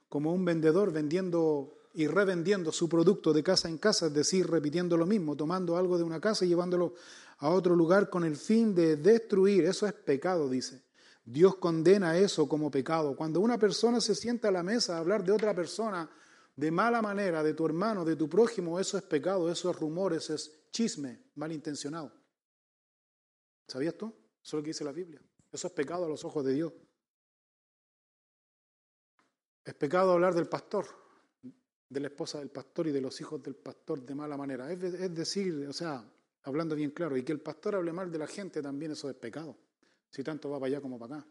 [0.08, 4.96] como un vendedor vendiendo y revendiendo su producto de casa en casa, es decir, repitiendo
[4.96, 6.94] lo mismo, tomando algo de una casa y llevándolo
[7.38, 9.64] a otro lugar con el fin de destruir.
[9.64, 10.82] Eso es pecado, dice.
[11.24, 13.16] Dios condena eso como pecado.
[13.16, 16.08] Cuando una persona se sienta a la mesa a hablar de otra persona
[16.57, 20.12] de mala manera, de tu hermano, de tu prójimo, eso es pecado, eso es rumor,
[20.12, 22.12] eso es chisme, malintencionado.
[23.66, 24.07] ¿Sabías tú?
[24.07, 25.22] Eso es lo que dice la Biblia.
[25.53, 26.72] Eso es pecado a los ojos de Dios.
[29.64, 30.86] Es pecado hablar del pastor
[31.90, 34.72] de la esposa del pastor y de los hijos del pastor de mala manera.
[34.72, 34.80] Es,
[35.14, 36.09] decir, o sea,
[36.44, 39.16] hablando bien claro, y que el pastor hable mal de la gente también eso es
[39.16, 39.59] pecado,
[40.09, 41.28] si tanto va para allá como para acá.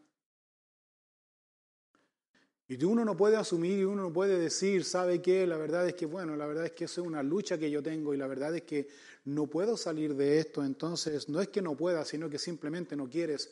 [2.70, 5.44] Y uno no puede asumir y uno no puede decir, ¿sabe qué?
[5.44, 7.82] La verdad es que, bueno, la verdad es que eso es una lucha que yo
[7.82, 8.86] tengo y la verdad es que
[9.24, 10.64] no puedo salir de esto.
[10.64, 13.50] Entonces, no es que no pueda, sino que simplemente no quieres,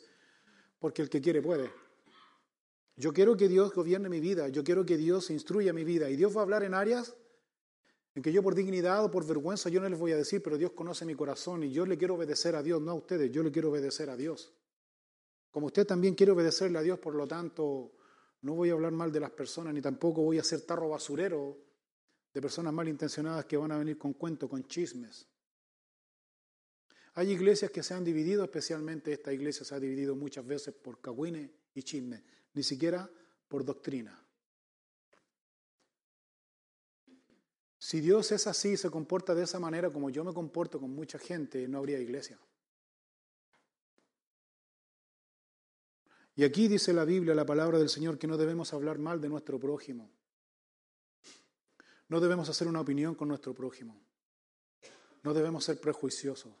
[0.79, 1.69] porque el que quiere puede.
[2.95, 6.09] Yo quiero que Dios gobierne mi vida, yo quiero que Dios instruya mi vida.
[6.09, 7.13] Y Dios va a hablar en áreas
[8.15, 10.57] en que yo por dignidad o por vergüenza yo no les voy a decir, pero
[10.57, 13.43] Dios conoce mi corazón y yo le quiero obedecer a Dios, no a ustedes, yo
[13.43, 14.53] le quiero obedecer a Dios.
[15.51, 17.91] Como usted también quiere obedecerle a Dios, por lo tanto,
[18.41, 21.57] no voy a hablar mal de las personas, ni tampoco voy a ser tarro basurero
[22.33, 25.27] de personas malintencionadas que van a venir con cuentos, con chismes.
[27.15, 31.01] Hay iglesias que se han dividido, especialmente esta iglesia se ha dividido muchas veces por
[31.01, 32.21] cagüines y chismes
[32.53, 33.09] ni siquiera
[33.47, 34.25] por doctrina.
[37.77, 41.17] Si Dios es así, se comporta de esa manera como yo me comporto con mucha
[41.17, 42.37] gente, no habría iglesia.
[46.39, 49.27] Y aquí dice la Biblia, la palabra del Señor, que no debemos hablar mal de
[49.27, 50.09] nuestro prójimo.
[52.07, 54.01] No debemos hacer una opinión con nuestro prójimo.
[55.21, 56.53] No debemos ser prejuiciosos.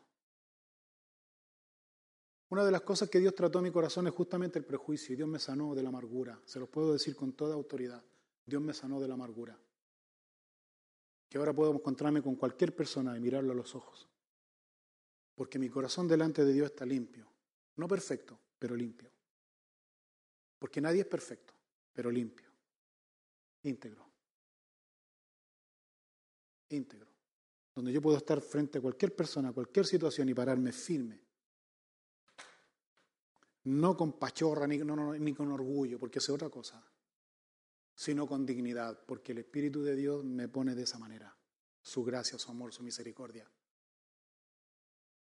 [2.49, 5.15] Una de las cosas que Dios trató a mi corazón es justamente el prejuicio y
[5.15, 6.37] Dios me sanó de la amargura.
[6.43, 8.03] Se los puedo decir con toda autoridad.
[8.45, 9.57] Dios me sanó de la amargura.
[11.29, 14.09] Que ahora puedo encontrarme con cualquier persona y mirarlo a los ojos.
[15.35, 17.31] Porque mi corazón delante de Dios está limpio.
[17.77, 19.09] No perfecto, pero limpio.
[20.59, 21.53] Porque nadie es perfecto,
[21.93, 22.49] pero limpio.
[23.63, 24.05] Íntegro.
[26.69, 27.07] Íntegro.
[27.73, 31.21] Donde yo puedo estar frente a cualquier persona, a cualquier situación y pararme firme
[33.63, 36.85] No con pachorra ni, ni con orgullo, porque es otra cosa,
[37.95, 41.35] sino con dignidad, porque el Espíritu de Dios me pone de esa manera.
[41.81, 43.49] Su gracia, su amor, su misericordia.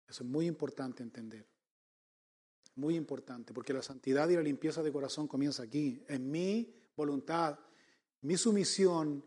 [0.07, 1.47] Eso es muy importante entender.
[2.75, 7.59] Muy importante, porque la santidad y la limpieza de corazón comienza aquí, en mi voluntad,
[8.21, 9.25] mi sumisión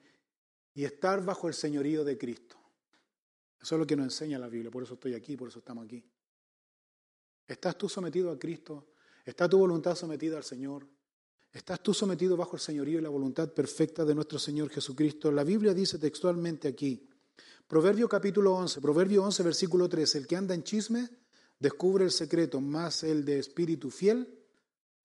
[0.74, 2.56] y estar bajo el señorío de Cristo.
[3.60, 5.84] Eso es lo que nos enseña la Biblia, por eso estoy aquí, por eso estamos
[5.84, 6.04] aquí.
[7.46, 8.92] ¿Estás tú sometido a Cristo?
[9.24, 10.86] ¿Está tu voluntad sometida al Señor?
[11.52, 15.30] ¿Estás tú sometido bajo el señorío y la voluntad perfecta de nuestro Señor Jesucristo?
[15.30, 17.08] La Biblia dice textualmente aquí,
[17.68, 21.08] Proverbio capítulo 11, Proverbio 11, versículo 3, el que anda en chisme
[21.64, 24.38] descubre el secreto, más el de espíritu fiel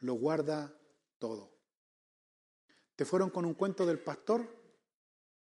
[0.02, 0.76] lo guarda
[1.18, 1.50] todo.
[2.98, 4.46] ¿Te fueron con un cuento del pastor?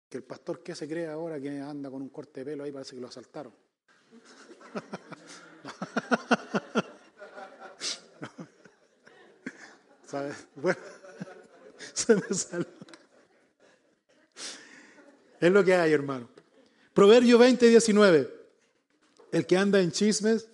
[0.08, 2.70] Que el pastor, ¿qué se cree ahora que anda con un corte de pelo ahí?
[2.70, 3.52] Parece que lo asaltaron.
[10.06, 10.36] ¿Sabes?
[10.54, 10.78] Bueno,
[11.94, 12.68] se me salió.
[15.40, 16.28] Es lo que hay, hermano.
[16.94, 18.32] Proverbio 20, 19.
[19.32, 20.46] El que anda en chismes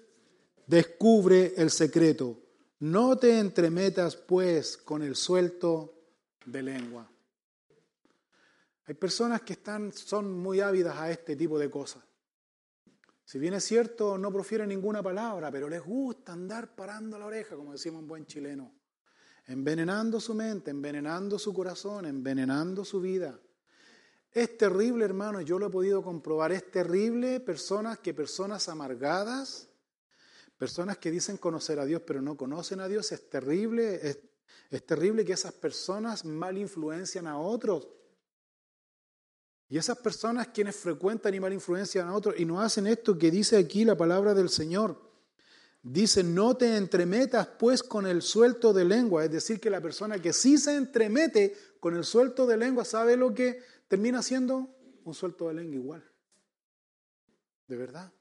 [0.69, 2.39] descubre el secreto.
[2.81, 5.95] No te entremetas, pues, con el suelto
[6.45, 7.11] de lengua.
[8.85, 12.05] Hay personas que están, son muy ávidas a este tipo de cosas.
[13.25, 17.57] Si bien es cierto, no profieren ninguna palabra, pero les gusta andar parando la oreja,
[17.57, 18.73] como decimos en buen chileno,
[19.47, 23.39] envenenando su mente, envenenando su corazón, envenenando su vida.
[24.31, 29.68] Es terrible, hermano, yo lo he podido comprobar, es terrible personas que personas amargadas,
[30.59, 34.19] personas que dicen conocer a Dios pero no conocen a Dios, es terrible, es,
[34.71, 37.89] es terrible que esas personas mal influencian a otros.
[39.71, 43.31] Y esas personas quienes frecuentan y mal influencian a otros y no hacen esto que
[43.31, 45.09] dice aquí la palabra del Señor.
[45.83, 49.25] Dice, no te entremetas pues con el suelto de lengua.
[49.25, 53.17] Es decir, que la persona que sí se entremete con el suelto de lengua sabe
[53.17, 56.13] lo que termina siendo un suelto de lengua igual.
[57.69, 58.13] De verdad.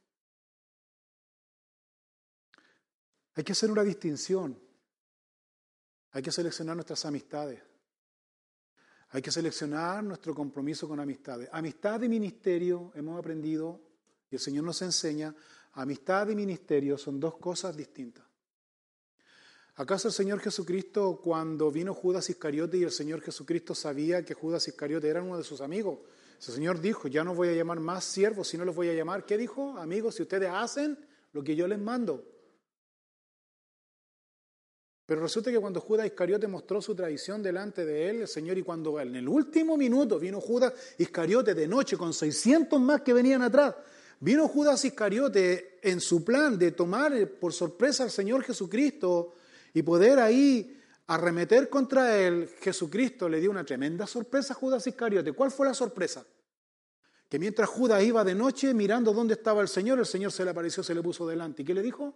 [3.38, 4.60] Hay que hacer una distinción.
[6.12, 7.62] Hay que seleccionar nuestras amistades.
[9.10, 11.48] Hay que seleccionar nuestro compromiso con amistades.
[11.52, 13.80] Amistad y ministerio, hemos aprendido,
[14.32, 15.36] y el Señor nos enseña,
[15.74, 18.26] amistad y ministerio son dos cosas distintas.
[19.76, 24.68] ¿Acaso el Señor Jesucristo, cuando vino Judas Iscariote y el Señor Jesucristo sabía que Judas
[24.68, 26.00] Iscariote era uno de sus amigos,
[26.40, 29.26] el Señor dijo, ya no voy a llamar más siervos, sino los voy a llamar,
[29.26, 29.78] ¿qué dijo?
[29.78, 30.98] Amigos, si ustedes hacen
[31.34, 32.37] lo que yo les mando.
[35.08, 38.62] Pero resulta que cuando Judas Iscariote mostró su traición delante de él, el Señor, y
[38.62, 43.42] cuando en el último minuto vino Judas Iscariote de noche con 600 más que venían
[43.42, 43.74] atrás,
[44.20, 49.34] vino Judas Iscariote en su plan de tomar por sorpresa al Señor Jesucristo
[49.74, 50.78] y poder ahí
[51.08, 55.32] arremeter contra él, Jesucristo le dio una tremenda sorpresa a Judas Iscariote.
[55.32, 56.26] ¿Cuál fue la sorpresa?
[57.30, 60.52] Que mientras Judas iba de noche mirando dónde estaba el Señor, el Señor se le
[60.52, 61.62] apareció, se le puso delante.
[61.62, 62.14] ¿Y qué le dijo?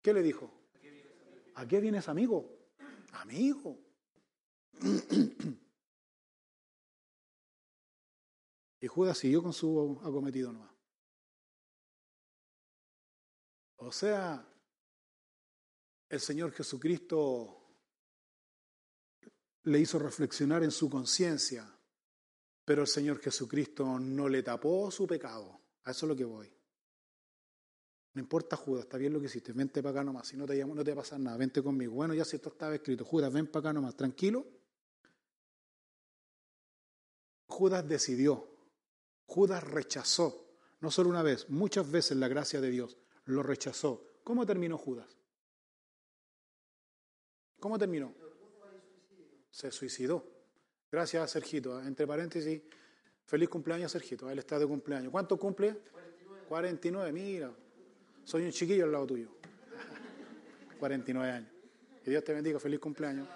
[0.00, 0.57] ¿Qué le dijo?
[1.58, 2.56] ¿A qué vienes, amigo?
[3.12, 3.78] Amigo.
[8.80, 10.70] Y Judas siguió con su acometido nomás.
[13.78, 14.48] O sea,
[16.08, 17.72] el Señor Jesucristo
[19.64, 21.68] le hizo reflexionar en su conciencia,
[22.64, 25.60] pero el Señor Jesucristo no le tapó su pecado.
[25.82, 26.57] A eso es lo que voy.
[28.18, 30.56] No importa, Judas, está bien lo que hiciste, vente para acá nomás, si no te
[30.56, 31.94] llamo, no te va nada, vente conmigo.
[31.94, 34.44] Bueno, ya si esto estaba escrito, Judas, ven para acá nomás, tranquilo.
[37.46, 38.44] Judas decidió,
[39.24, 40.50] Judas rechazó,
[40.80, 44.04] no solo una vez, muchas veces la gracia de Dios, lo rechazó.
[44.24, 45.16] ¿Cómo terminó Judas?
[47.60, 48.12] ¿Cómo terminó?
[49.48, 50.28] Se suicidó.
[50.90, 51.80] Gracias a Sergito.
[51.80, 52.62] Entre paréntesis,
[53.26, 54.28] feliz cumpleaños Sergito.
[54.28, 55.12] Él está de cumpleaños.
[55.12, 55.74] ¿Cuánto cumple?
[55.92, 56.46] 49.
[56.48, 57.67] 49, mira.
[58.28, 59.30] Soy un chiquillo al lado tuyo.
[60.78, 61.50] 49 años.
[62.04, 62.60] Que Dios te bendiga.
[62.60, 63.26] Feliz cumpleaños.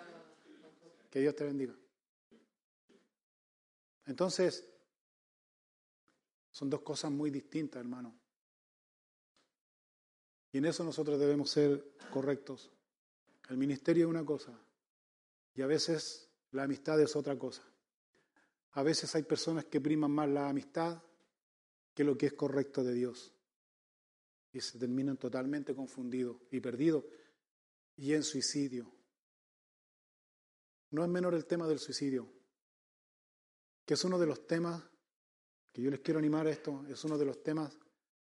[1.11, 1.75] Que Dios te bendiga.
[4.05, 4.69] Entonces,
[6.51, 8.15] son dos cosas muy distintas, hermano.
[10.53, 12.71] Y en eso nosotros debemos ser correctos.
[13.49, 14.53] El ministerio es una cosa
[15.55, 17.63] y a veces la amistad es otra cosa.
[18.73, 21.03] A veces hay personas que priman más la amistad
[21.95, 23.32] que lo que es correcto de Dios
[24.53, 27.05] y se terminan totalmente confundidos y perdidos
[27.97, 28.93] y en suicidio.
[30.91, 32.31] No es menor el tema del suicidio,
[33.85, 34.83] que es uno de los temas
[35.73, 37.79] que yo les quiero animar a esto, es uno de los temas,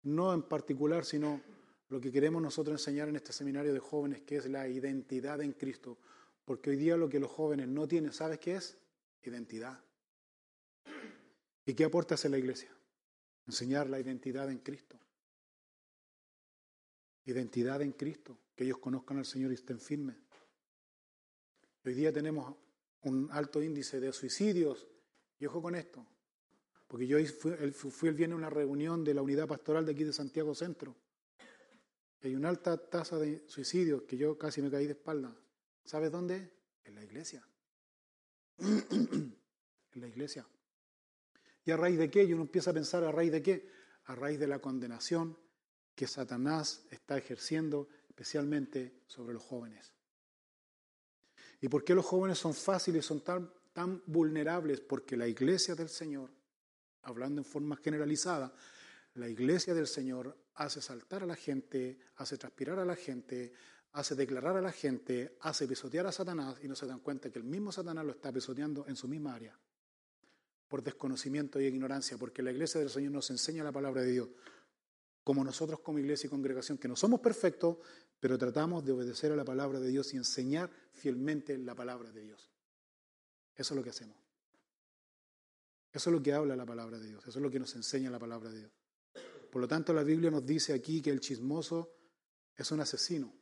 [0.03, 1.41] no en particular, sino
[1.87, 5.53] lo que queremos nosotros enseñar en este seminario de jóvenes, que es la identidad en
[5.53, 5.97] Cristo.
[6.43, 8.77] Porque hoy día lo que los jóvenes no tienen, ¿sabes qué es?
[9.23, 9.81] Identidad.
[11.65, 12.71] ¿Y qué aporta a la iglesia?
[13.45, 14.99] Enseñar la identidad en Cristo.
[17.27, 20.15] Identidad en Cristo, que ellos conozcan al Señor y estén firmes.
[21.83, 22.55] Hoy día tenemos
[23.01, 24.87] un alto índice de suicidios,
[25.37, 26.07] y ojo con esto,
[26.87, 30.05] porque yo fui, fui el viernes a una reunión de la unidad pastoral de aquí
[30.05, 30.95] de Santiago Centro.
[32.21, 35.35] Hay una alta tasa de suicidios que yo casi me caí de espalda.
[35.83, 36.53] ¿Sabes dónde?
[36.85, 37.45] En la iglesia.
[38.57, 39.35] en
[39.95, 40.47] la iglesia.
[41.65, 42.23] ¿Y a raíz de qué?
[42.23, 43.69] Y uno empieza a pensar a raíz de qué?
[44.05, 45.37] A raíz de la condenación
[45.97, 49.91] que Satanás está ejerciendo especialmente sobre los jóvenes.
[51.59, 54.79] ¿Y por qué los jóvenes son fáciles, son tan, vulnerables?
[54.79, 56.29] Porque la iglesia del Señor
[57.01, 58.53] hablando en forma generalizada,
[59.15, 63.53] la iglesia del Señor hace saltar a la gente, hace transpirar a la gente,
[63.93, 67.39] hace declarar a la gente, hace pisotear a Satanás y no se dan cuenta que
[67.39, 69.57] el mismo Satanás lo está pisoteando en su misma área,
[70.67, 74.29] por desconocimiento y ignorancia, porque la iglesia del Señor nos enseña la palabra de Dios,
[75.27, 77.79] como nosotros como iglesia y congregación, que no somos perfectos,
[78.17, 82.21] pero tratamos de obedecer a la palabra de Dios y enseñar fielmente la palabra de
[82.21, 82.49] Dios.
[83.53, 84.15] Eso es lo que hacemos.
[85.91, 88.09] Eso es lo que habla la palabra de Dios, eso es lo que nos enseña
[88.09, 88.71] la palabra de Dios.
[89.51, 91.91] Por lo tanto, la Biblia nos dice aquí que el chismoso
[92.55, 93.35] es un asesino.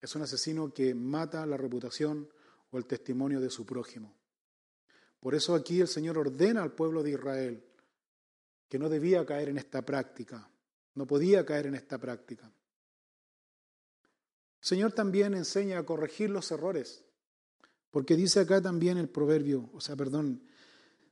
[0.00, 2.28] Es un asesino que mata la reputación
[2.72, 4.12] o el testimonio de su prójimo.
[5.20, 7.68] Por eso aquí el Señor ordena al pueblo de Israel
[8.72, 10.48] que no debía caer en esta práctica,
[10.94, 12.46] no podía caer en esta práctica.
[12.46, 17.04] El Señor también enseña a corregir los errores.
[17.90, 20.42] Porque dice acá también el proverbio, o sea, perdón,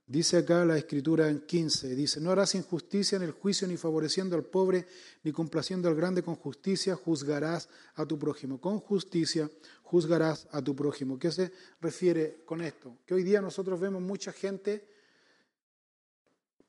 [0.06, 4.36] dice acá la escritura en 15, dice, no harás injusticia en el juicio ni favoreciendo
[4.36, 4.86] al pobre,
[5.22, 8.58] ni complaciendo al grande con justicia, juzgarás a tu prójimo.
[8.58, 9.50] Con justicia
[9.82, 11.18] juzgarás a tu prójimo.
[11.18, 12.96] ¿Qué se refiere con esto?
[13.04, 14.88] Que hoy día nosotros vemos mucha gente,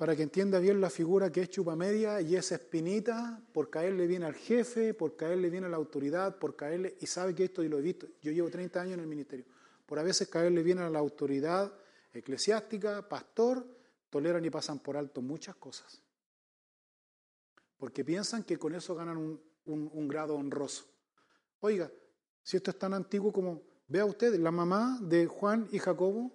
[0.02, 4.24] para que entienda bien la figura que es chupamedia y es espinita, por caerle bien
[4.24, 7.70] al jefe, por caerle bien a la autoridad, por caerle, y sabe que esto y
[7.70, 9.46] lo he visto, yo llevo 30 años en el ministerio
[9.86, 11.72] por a veces caerle bien a la autoridad
[12.14, 13.64] eclesiástica, pastor,
[14.10, 16.02] toleran y pasan por alto muchas cosas.
[17.78, 20.86] Porque piensan que con eso ganan un, grado honroso.
[21.60, 21.92] Oiga,
[22.42, 26.32] si esto es tan antiguo como, vea usted, la mamá de Juan y Jacobo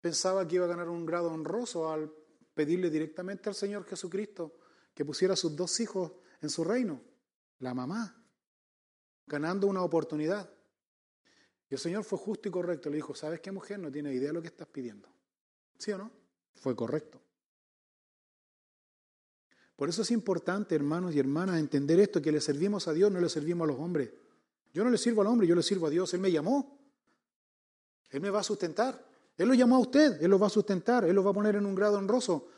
[0.00, 2.10] pensaba que iba a ganar un grado honroso al
[2.54, 4.58] pedirle directamente al Señor Jesucristo
[4.94, 7.02] que pusiera a sus dos hijos en su reino.
[7.60, 8.22] La mamá,
[9.26, 10.50] ganando una oportunidad.
[11.70, 12.90] Y el Señor fue justo y correcto.
[12.90, 13.78] Le dijo, ¿sabes qué mujer?
[13.78, 15.08] No tiene idea de lo que estás pidiendo.
[15.78, 16.10] ¿Sí o no?
[16.54, 17.20] Fue correcto.
[19.76, 23.20] Por eso es importante, hermanos y hermanas, entender esto, que le servimos a Dios, no
[23.20, 24.10] le servimos a los hombres.
[24.72, 26.12] Yo no le sirvo al hombre, yo le sirvo a Dios.
[26.14, 26.78] Él me llamó.
[28.10, 29.11] Él me va a sustentar.
[29.36, 31.56] Él lo llamó a usted, Él lo va a sustentar, Él lo va a poner
[31.56, 32.48] en un grado honroso.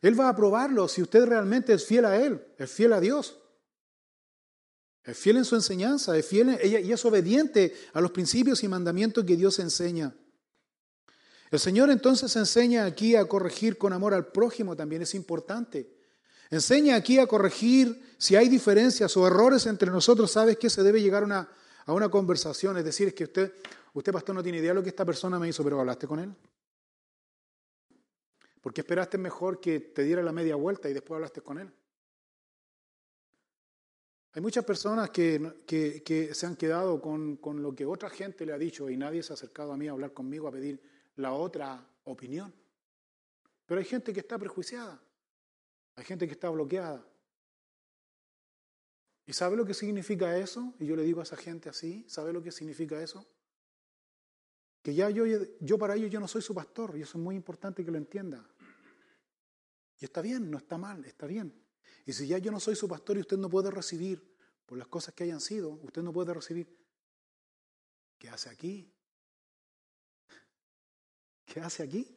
[0.00, 3.38] Él va a aprobarlo si usted realmente es fiel a Él, es fiel a Dios.
[5.04, 9.24] Es fiel en su enseñanza, es fiel y es obediente a los principios y mandamientos
[9.24, 10.14] que Dios enseña.
[11.50, 15.96] El Señor entonces enseña aquí a corregir con amor al prójimo, también es importante.
[16.50, 20.30] Enseña aquí a corregir si hay diferencias o errores entre nosotros.
[20.30, 21.48] ¿Sabes que se debe llegar a una,
[21.88, 22.76] a una conversación?
[22.76, 23.52] Es decir, es que usted,
[23.94, 26.20] usted, pastor, no tiene idea de lo que esta persona me hizo, pero hablaste con
[26.20, 26.34] él.
[28.60, 31.72] Porque esperaste mejor que te diera la media vuelta y después hablaste con él.
[34.32, 38.90] Hay muchas personas que, se han quedado con, lo que otra gente le ha dicho
[38.90, 40.80] y nadie se ha acercado a mí a hablar conmigo a pedir
[41.16, 42.52] la otra opinión.
[43.64, 45.00] Pero hay gente que está prejuiciada,
[45.96, 47.02] hay gente que está bloqueada.
[49.28, 50.72] ¿Y sabe lo que significa eso?
[50.80, 53.28] Y yo le digo a esa gente así, ¿sabe lo que significa eso?
[54.82, 55.26] Que ya yo,
[55.60, 57.98] yo para ellos yo no soy su pastor y eso es muy importante que lo
[57.98, 58.48] entienda.
[59.98, 61.62] Y está bien, no está mal, está bien.
[62.06, 64.88] Y si ya yo no soy su pastor y usted no puede recibir por las
[64.88, 66.74] cosas que hayan sido, usted no puede recibir,
[68.16, 68.90] ¿qué hace aquí?
[71.44, 72.16] ¿Qué hace aquí?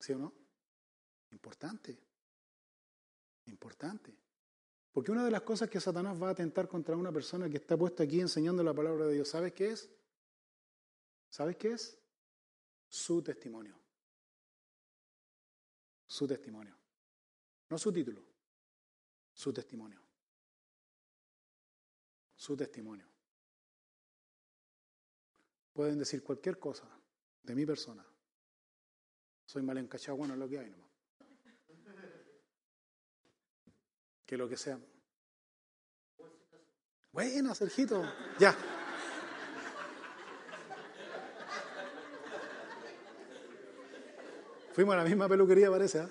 [0.00, 0.34] ¿Sí o no?
[1.30, 2.05] Importante.
[3.46, 4.14] Importante.
[4.92, 7.76] Porque una de las cosas que Satanás va a atentar contra una persona que está
[7.76, 9.90] puesta aquí enseñando la palabra de Dios, ¿sabes qué es?
[11.28, 11.98] ¿Sabes qué es?
[12.88, 13.86] Su testimonio
[16.06, 16.76] su testimonio.
[17.68, 18.22] No su título,
[19.32, 20.00] su testimonio.
[22.36, 23.06] Su testimonio.
[25.72, 26.88] Pueden decir cualquier cosa
[27.42, 28.06] de mi persona.
[29.44, 30.85] Soy mal encachado, bueno, lo que hay nomás.
[34.26, 34.78] Que lo que sea.
[37.12, 38.04] Buena, Sergito.
[38.38, 38.54] Ya.
[44.74, 46.00] Fuimos a la misma peluquería, parece.
[46.00, 46.08] ¿eh?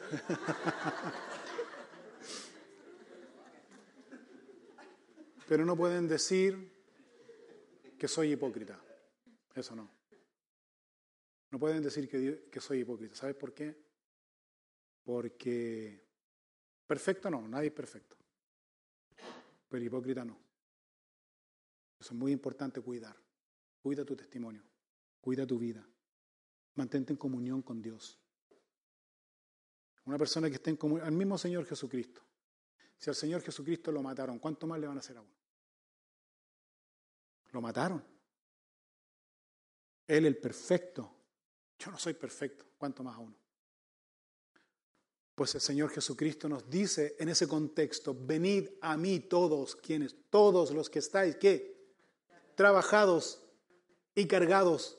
[5.48, 6.74] Pero no pueden decir
[8.00, 8.82] que soy hipócrita.
[9.54, 9.92] Eso no.
[11.52, 13.16] No pueden decir que, que soy hipócrita.
[13.16, 13.78] ¿Sabes por qué?
[15.04, 16.05] Porque
[16.88, 18.16] perfecto no, nadie es perfecto.
[19.70, 20.38] Pero hipócrita no.
[22.00, 23.16] Eso es muy importante cuidar.
[23.82, 24.64] Cuida tu testimonio,
[25.22, 25.88] cuida tu vida.
[26.76, 28.20] Mantente en comunión con Dios.
[30.06, 32.22] Una persona que esté en comunión, al mismo Señor Jesucristo.
[32.98, 35.36] Si al Señor Jesucristo lo mataron, ¿cuánto más le van a hacer a uno?
[37.52, 38.04] Lo mataron.
[40.08, 41.12] Él el perfecto.
[41.78, 43.36] Yo no soy perfecto, ¿cuánto más a uno?
[45.36, 50.72] Pues el Señor Jesucristo nos dice en ese contexto, venid a mí todos quienes, todos
[50.72, 51.76] los que estáis, ¿qué?
[52.56, 53.42] Trabajados
[54.16, 54.98] y cargados,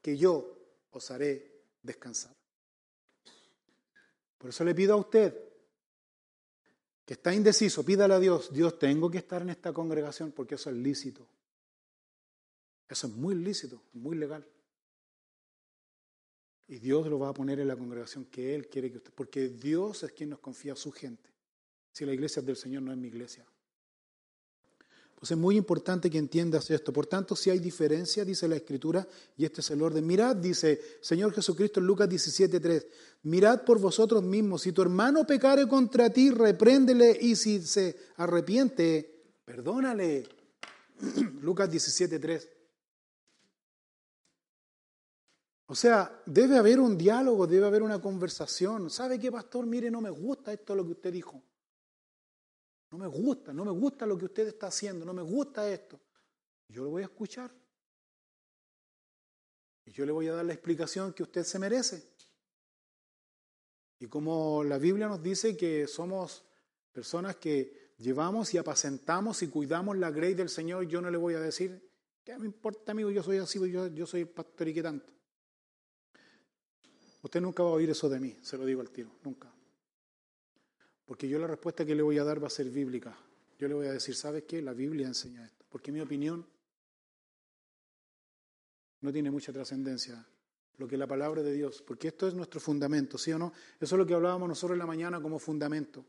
[0.00, 0.56] que yo
[0.92, 2.34] os haré descansar.
[4.38, 5.36] Por eso le pido a usted
[7.04, 10.70] que está indeciso, pídale a Dios, Dios, tengo que estar en esta congregación porque eso
[10.70, 11.26] es lícito.
[12.88, 14.46] Eso es muy lícito, muy legal.
[16.72, 19.50] Y Dios lo va a poner en la congregación que Él quiere que usted, porque
[19.50, 21.28] Dios es quien nos confía a su gente.
[21.92, 23.44] Si la iglesia es del Señor, no es mi iglesia.
[25.14, 26.90] Pues es muy importante que entiendas esto.
[26.90, 29.06] Por tanto, si hay diferencia, dice la Escritura,
[29.36, 30.06] y este es el orden.
[30.06, 32.86] Mirad, dice Señor Jesucristo en Lucas 17:3,
[33.24, 34.62] mirad por vosotros mismos.
[34.62, 40.26] Si tu hermano pecare contra ti, repréndele, y si se arrepiente, perdónale.
[41.42, 42.61] Lucas 17:3.
[45.66, 48.90] O sea, debe haber un diálogo, debe haber una conversación.
[48.90, 49.66] ¿Sabe qué, pastor?
[49.66, 51.42] Mire, no me gusta esto lo que usted dijo.
[52.90, 55.98] No me gusta, no me gusta lo que usted está haciendo, no me gusta esto.
[56.68, 57.50] Yo lo voy a escuchar.
[59.86, 62.12] Y yo le voy a dar la explicación que usted se merece.
[63.98, 66.44] Y como la Biblia nos dice que somos
[66.92, 71.34] personas que llevamos y apacentamos y cuidamos la grey del Señor, yo no le voy
[71.34, 71.90] a decir,
[72.24, 73.10] ¿qué me importa, amigo?
[73.10, 75.12] Yo soy así, yo, yo soy pastor y qué tanto.
[77.22, 79.52] Usted nunca va a oír eso de mí, se lo digo al tiro, nunca.
[81.04, 83.16] Porque yo la respuesta que le voy a dar va a ser bíblica.
[83.58, 84.60] Yo le voy a decir, ¿sabes qué?
[84.60, 85.64] La Biblia enseña esto.
[85.68, 86.44] Porque mi opinión
[89.00, 90.24] no tiene mucha trascendencia.
[90.78, 93.52] Lo que la palabra de Dios, porque esto es nuestro fundamento, ¿sí o no?
[93.78, 96.04] Eso es lo que hablábamos nosotros en la mañana como fundamento.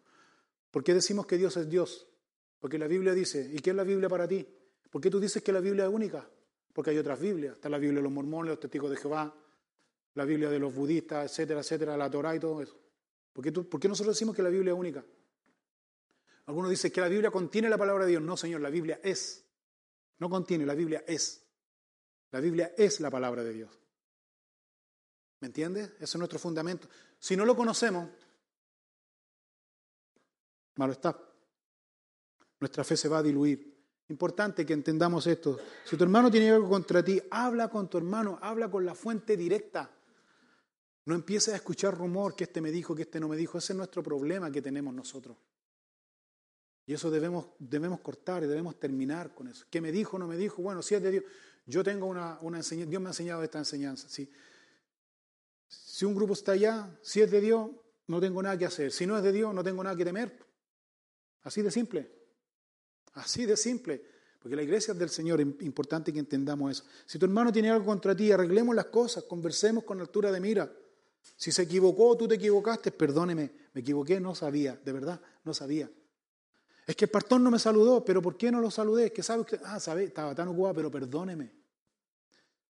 [0.72, 2.08] ¿Por qué decimos que Dios es Dios?
[2.60, 4.48] Porque la Biblia dice, ¿y qué es la Biblia para ti?
[4.90, 6.28] ¿Por qué tú dices que la Biblia es única?
[6.72, 7.56] Porque hay otras Biblias.
[7.56, 9.36] Está la Biblia de los mormones, los testigos de Jehová,
[10.16, 12.80] la Biblia de los budistas, etcétera, etcétera, la Torah y todo eso.
[13.34, 13.44] ¿Por
[13.80, 15.04] qué, nosotros decimos que la Biblia es única?
[16.46, 18.22] Algunos dicen que la Biblia contiene la palabra de Dios.
[18.22, 19.44] No, Señor, la Biblia es.
[20.20, 21.44] No contiene, la Biblia es.
[22.32, 23.72] La Biblia es la palabra de Dios.
[25.40, 25.92] ¿Me entiendes?
[25.96, 26.88] Ese es nuestro fundamento.
[27.18, 28.10] Si no lo conocemos,
[30.76, 31.18] malo está.
[32.60, 33.74] Nuestra fe se va a diluir.
[34.10, 35.60] Importante que entendamos esto.
[35.86, 39.36] Si tu hermano tiene algo contra ti, habla con tu hermano, habla con la fuente
[39.36, 39.90] directa.
[41.06, 43.58] No empieces a escuchar rumor que este me dijo, que este no me dijo.
[43.58, 45.38] Ese es nuestro problema que tenemos nosotros.
[46.86, 49.66] Y eso debemos, debemos cortar y debemos terminar con eso.
[49.70, 50.62] ¿Qué me dijo, no me dijo?
[50.62, 51.24] Bueno, si es de Dios.
[51.66, 54.10] Yo tengo una, una enseñanza, Dios me ha enseñado esta enseñanza.
[54.10, 54.30] ¿sí?
[55.68, 57.70] Si un grupo está allá, si es de Dios,
[58.08, 58.92] no tengo nada que hacer.
[58.92, 60.38] Si no es de Dios, no tengo nada que temer.
[61.44, 62.12] Así de simple.
[63.14, 64.06] Así de simple.
[64.40, 66.84] Porque la iglesia es del Señor, es importante que entendamos eso.
[67.06, 70.70] Si tu hermano tiene algo contra ti, arreglemos las cosas, conversemos con altura de mira.
[71.36, 75.90] Si se equivocó, tú te equivocaste, perdóneme, me equivoqué, no sabía, de verdad, no sabía.
[76.86, 79.06] Es que el pastor no me saludó, pero ¿por qué no lo saludé?
[79.06, 81.52] Es que sabe usted, ah, sabe, estaba tan ocupado, pero perdóneme.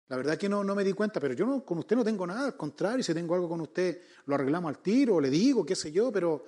[0.07, 2.03] La verdad es que no, no me di cuenta, pero yo no, con usted no
[2.03, 5.65] tengo nada, al contrario, si tengo algo con usted, lo arreglamos al tiro, le digo,
[5.65, 6.45] qué sé yo, pero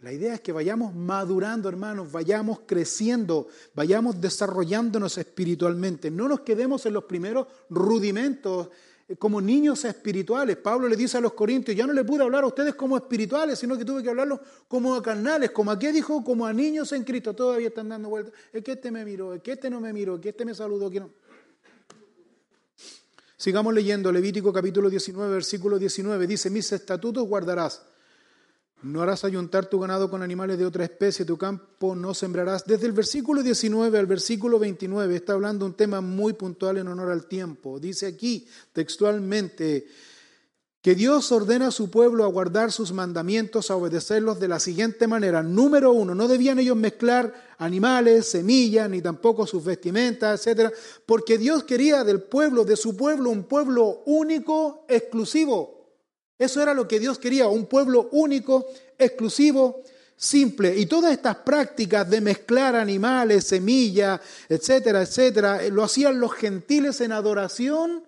[0.00, 6.10] la idea es que vayamos madurando, hermanos, vayamos creciendo, vayamos desarrollándonos espiritualmente.
[6.10, 8.68] No nos quedemos en los primeros rudimentos
[9.18, 10.56] como niños espirituales.
[10.56, 13.58] Pablo le dice a los corintios, ya no le pude hablar a ustedes como espirituales,
[13.58, 16.92] sino que tuve que hablarlos como a carnales, como a qué dijo, como a niños
[16.92, 17.34] en Cristo.
[17.34, 18.34] Todavía están dando vueltas.
[18.52, 20.54] Es que este me miró, es que este no me miró, es que este me
[20.54, 21.10] saludó, no.
[23.36, 26.26] Sigamos leyendo Levítico capítulo 19, versículo 19.
[26.26, 27.82] Dice, mis estatutos guardarás
[28.84, 32.66] no harás ayuntar tu ganado con animales de otra especie, tu campo no sembrarás.
[32.66, 37.10] Desde el versículo 19 al versículo 29 está hablando un tema muy puntual en honor
[37.10, 37.80] al tiempo.
[37.80, 39.86] Dice aquí textualmente
[40.82, 45.06] que Dios ordena a su pueblo a guardar sus mandamientos, a obedecerlos de la siguiente
[45.06, 45.42] manera.
[45.42, 50.70] Número uno, no debían ellos mezclar animales, semillas, ni tampoco sus vestimentas, etc.
[51.06, 55.73] Porque Dios quería del pueblo, de su pueblo, un pueblo único, exclusivo.
[56.44, 58.66] Eso era lo que Dios quería, un pueblo único,
[58.98, 59.82] exclusivo,
[60.16, 60.76] simple.
[60.76, 67.12] Y todas estas prácticas de mezclar animales, semillas, etcétera, etcétera, lo hacían los gentiles en
[67.12, 68.04] adoración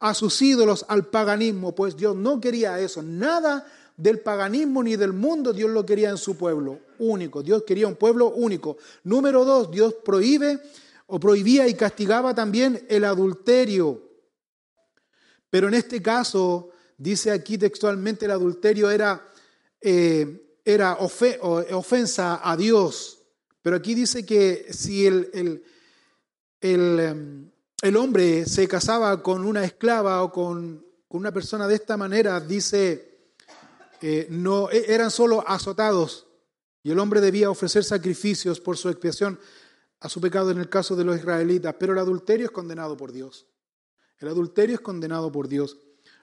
[0.00, 3.66] a sus ídolos, al paganismo, pues Dios no quería eso, nada
[3.98, 7.96] del paganismo ni del mundo Dios lo quería en su pueblo único, Dios quería un
[7.96, 8.78] pueblo único.
[9.04, 10.58] Número dos, Dios prohíbe
[11.06, 14.02] o prohibía y castigaba también el adulterio.
[15.50, 16.69] Pero en este caso,
[17.00, 19.32] dice aquí textualmente, el adulterio era,
[19.80, 23.18] eh, era ofensa a Dios.
[23.62, 25.64] Pero aquí dice que si el, el,
[26.60, 27.50] el
[27.82, 33.32] em, hombre se casaba con una esclava o con, una persona de esta manera, dice,
[34.00, 36.28] eh, no, e, eran solo azotados
[36.82, 39.40] y el hombre debía ofrecer sacrificios por su expiación
[40.00, 43.10] a su pecado en el caso de los israelitas, pero el adulterio es condenado por
[43.10, 43.46] Dios.
[44.18, 45.78] El adulterio es condenado por Dios.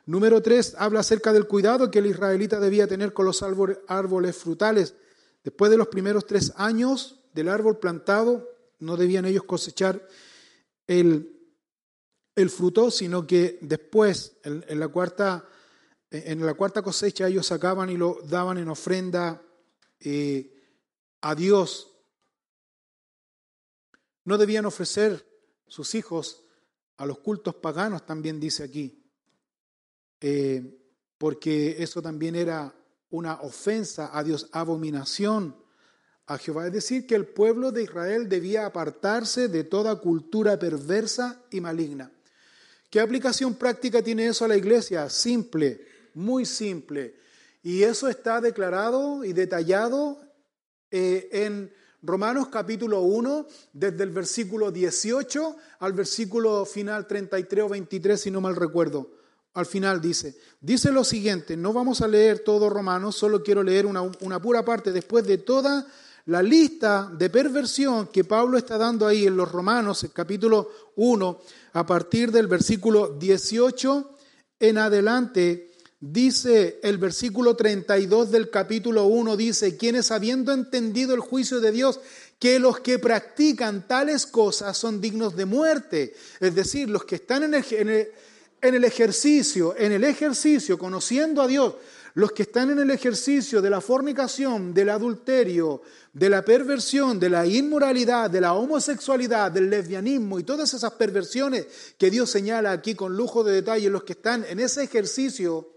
[0.08, 4.96] Número tres, habla acerca del cuidado que el israelita debía tener con los árboles frutales.
[5.44, 8.50] Después de los primeros tres años del árbol plantado,
[8.80, 10.08] no debían ellos cosechar
[10.88, 11.38] el,
[12.36, 15.46] el fruto, sino que después, en, la cuarta,
[16.10, 19.42] en la cuarta cosecha, ellos sacaban y lo daban en ofrenda
[20.00, 20.56] eh,
[21.20, 21.92] a Dios.
[24.24, 25.28] No debían ofrecer
[25.68, 26.46] sus hijos
[26.96, 28.97] a los cultos paganos, también dice aquí,
[30.22, 30.78] eh,
[31.18, 32.74] porque eso también era
[33.10, 35.56] una ofensa a Dios, abominación
[36.26, 36.68] a Jehová.
[36.68, 42.12] Es decir, que el pueblo de Israel debía apartarse de toda cultura perversa y maligna.
[42.90, 45.10] ¿Qué aplicación práctica tiene eso a la iglesia?
[45.10, 47.16] Simple, muy simple.
[47.64, 50.22] Y eso está declarado y detallado
[50.92, 58.22] eh, en Romanos capítulo 1, desde el versículo 18 al versículo final 33 o 23,
[58.22, 59.17] si no mal recuerdo.
[59.58, 63.88] Al final dice, dice lo siguiente, no vamos a leer todo Romanos, solo quiero leer
[63.88, 65.88] una, pura parte después de toda
[66.28, 71.42] la lista de perversión que Pablo está dando ahí en los Romanos, el capítulo 1,
[71.74, 74.12] a partir del versículo 18
[74.60, 81.62] en adelante, dice el versículo 32 del capítulo 1, dice, quienes habiendo entendido el juicio
[81.62, 82.00] de Dios,
[82.38, 87.42] que los que practican tales cosas son dignos de muerte, es decir, los que están
[87.42, 88.08] en el, en el
[88.62, 91.76] ejercicio, en el ejercicio, conociendo a Dios,
[92.16, 95.84] los que están en el ejercicio de la fornicación, del adulterio,
[96.14, 101.68] de la perversión, de la inmoralidad, de la homosexualidad, del lesbianismo y todas esas perversiones
[101.96, 105.72] que Dios señala aquí con lujo de detalle, los que están en ese ejercicio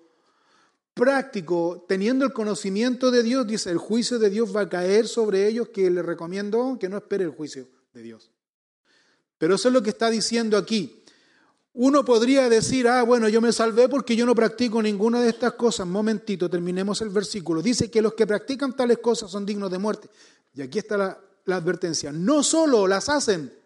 [0.94, 5.46] práctico, teniendo el conocimiento de Dios, dice, el juicio de Dios va a caer sobre
[5.46, 8.30] ellos, que le recomiendo que no espere el juicio de Dios.
[9.36, 10.99] Pero eso es lo que está diciendo aquí.
[11.72, 15.52] Uno podría decir, ah, bueno, yo me salvé porque yo no practico ninguna de estas
[15.52, 15.86] cosas.
[15.86, 17.62] Momentito, terminemos el versículo.
[17.62, 20.10] Dice que los que practican tales cosas son dignos de muerte.
[20.52, 22.10] Y aquí está la, la advertencia.
[22.10, 23.56] No solo las hacen,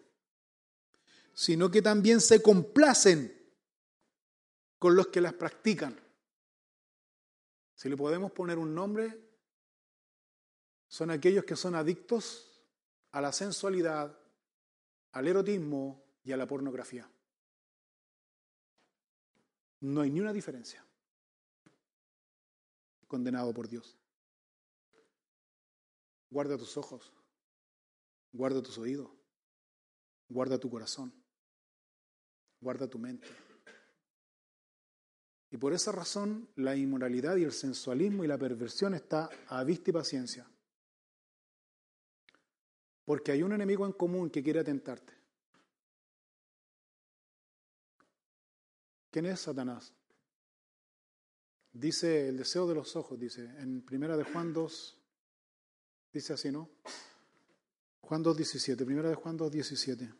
[1.33, 3.33] sino que también se complacen
[4.77, 5.99] con los que las practican.
[7.73, 9.19] Si le podemos poner un nombre,
[10.87, 12.61] son aquellos que son adictos
[13.11, 14.15] a la sensualidad,
[15.11, 17.09] al erotismo y a la pornografía.
[19.81, 20.85] No hay ni una diferencia.
[23.07, 23.97] Condenado por Dios.
[26.29, 27.13] Guarda tus ojos,
[28.31, 29.09] guarda tus oídos,
[30.27, 31.13] guarda tu corazón,
[32.59, 33.27] guarda tu mente.
[35.51, 39.91] Y por esa razón la inmoralidad y el sensualismo y la perversión está a vista
[39.91, 40.45] y paciencia.
[43.05, 45.13] Porque hay un enemigo en común que quiere atentarte.
[49.15, 49.93] ¿Quién es Satanás?
[51.71, 54.97] Dice el deseo de los ojos, dice, en primera de Juan 2,
[56.11, 56.69] dice así, ¿no?
[58.01, 60.13] Juan 2, 17, primera de Juan 2, 17.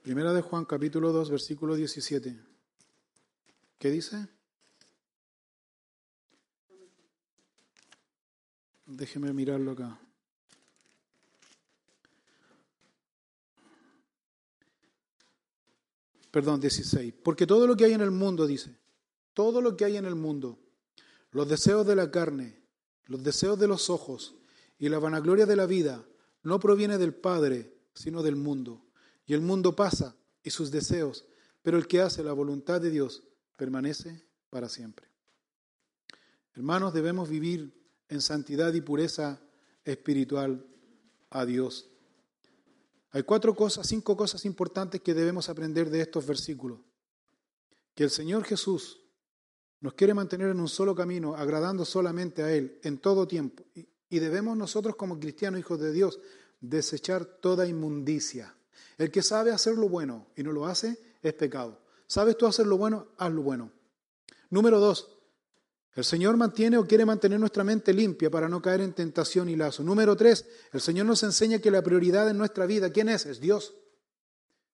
[0.00, 2.42] Primera de Juan capítulo 2, versículo 17.
[3.78, 4.28] ¿Qué dice?
[8.86, 10.07] Déjeme mirarlo acá.
[16.38, 17.14] Perdón, 16.
[17.24, 18.78] Porque todo lo que hay en el mundo, dice,
[19.34, 20.56] todo lo que hay en el mundo,
[21.32, 22.62] los deseos de la carne,
[23.06, 24.36] los deseos de los ojos
[24.78, 26.06] y la vanagloria de la vida,
[26.44, 28.84] no proviene del Padre, sino del mundo.
[29.26, 30.14] Y el mundo pasa
[30.44, 31.24] y sus deseos,
[31.60, 33.24] pero el que hace la voluntad de Dios
[33.56, 35.08] permanece para siempre.
[36.54, 37.72] Hermanos, debemos vivir
[38.08, 39.40] en santidad y pureza
[39.84, 40.64] espiritual
[41.30, 41.90] a Dios.
[43.10, 46.80] Hay cuatro cosas, cinco cosas importantes que debemos aprender de estos versículos.
[47.94, 49.00] Que el Señor Jesús
[49.80, 53.64] nos quiere mantener en un solo camino, agradando solamente a Él en todo tiempo.
[54.10, 56.20] Y debemos nosotros como cristianos, hijos de Dios,
[56.60, 58.54] desechar toda inmundicia.
[58.96, 61.80] El que sabe hacer lo bueno y no lo hace es pecado.
[62.06, 63.08] ¿Sabes tú hacer lo bueno?
[63.16, 63.70] Haz lo bueno.
[64.50, 65.17] Número dos,
[65.98, 69.56] el Señor mantiene o quiere mantener nuestra mente limpia para no caer en tentación y
[69.56, 69.82] lazo.
[69.82, 73.26] Número tres, el Señor nos enseña que la prioridad en nuestra vida, ¿quién es?
[73.26, 73.74] Es Dios.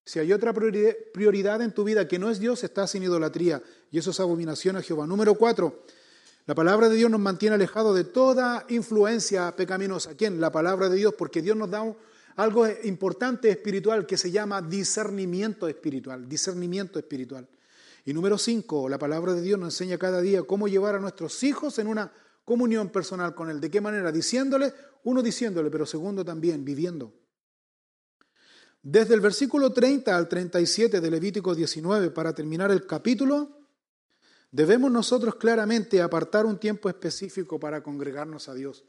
[0.05, 3.97] Si hay otra prioridad en tu vida que no es Dios, estás sin idolatría y
[3.97, 5.07] eso es abominación a Jehová.
[5.07, 5.87] Número cuatro,
[6.45, 10.14] la palabra de Dios nos mantiene alejados de toda influencia pecaminosa.
[10.18, 10.43] ¿Quién?
[10.43, 11.91] La palabra de Dios, porque Dios nos da
[12.37, 17.49] algo importante espiritual que se llama discernimiento espiritual, discernimiento espiritual.
[18.05, 21.42] Y número cinco, la palabra de Dios nos enseña cada día cómo llevar a nuestros
[21.42, 22.12] hijos en una
[22.44, 23.61] comunión personal con Él.
[23.61, 24.12] ¿De qué manera?
[24.12, 24.74] Diciéndole,
[25.05, 27.14] uno diciéndole, pero segundo también, viviendo.
[28.82, 33.66] Desde el versículo 30 al 37 de Levítico 19, para terminar el capítulo,
[34.50, 38.84] debemos nosotros claramente apartar un tiempo específico para congregarnos a Dios.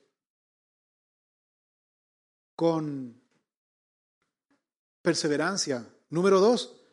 [2.57, 3.21] Con
[5.01, 5.87] perseverancia.
[6.09, 6.84] Número dos,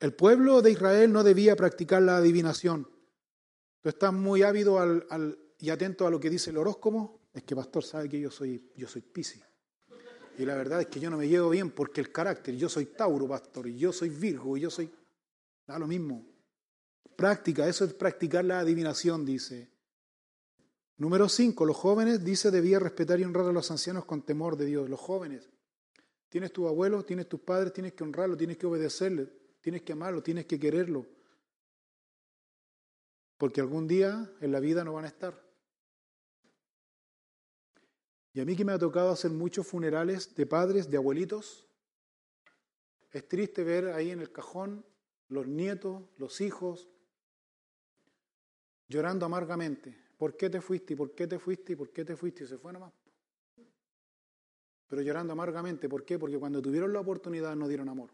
[0.00, 2.88] el pueblo de Israel no debía practicar la adivinación.
[3.80, 7.20] Tú estás muy ávido al, y atento a lo que dice el horóscopo.
[7.32, 9.42] Es que pastor sabe que yo soy, yo soy Piscis.
[10.38, 12.86] Y la verdad es que yo no me llevo bien porque el carácter, yo soy
[12.86, 14.90] Tauro, pastor, y yo soy Virgo, y yo soy...
[15.66, 16.26] Da lo mismo.
[17.16, 19.70] Práctica, eso es practicar la adivinación, dice.
[20.96, 24.66] Número cinco, los jóvenes, dice, debía respetar y honrar a los ancianos con temor de
[24.66, 24.88] Dios.
[24.88, 25.48] Los jóvenes.
[26.28, 29.43] Tienes tu abuelo, tienes tus padres, tienes que honrarlo, tienes que obedecerle.
[29.64, 31.06] Tienes que amarlo, tienes que quererlo.
[33.38, 35.42] Porque algún día en la vida no van a estar.
[38.34, 41.66] Y a mí que me ha tocado hacer muchos funerales de padres, de abuelitos,
[43.10, 44.84] es triste ver ahí en el cajón
[45.28, 46.90] los nietos, los hijos,
[48.86, 49.96] llorando amargamente.
[50.18, 50.92] ¿Por qué te fuiste?
[50.92, 51.72] ¿Y por qué te fuiste?
[51.72, 52.44] ¿Y por qué te fuiste?
[52.44, 52.92] Y se fue nomás.
[54.88, 55.88] Pero llorando amargamente.
[55.88, 56.18] ¿Por qué?
[56.18, 58.10] Porque cuando tuvieron la oportunidad no dieron amor.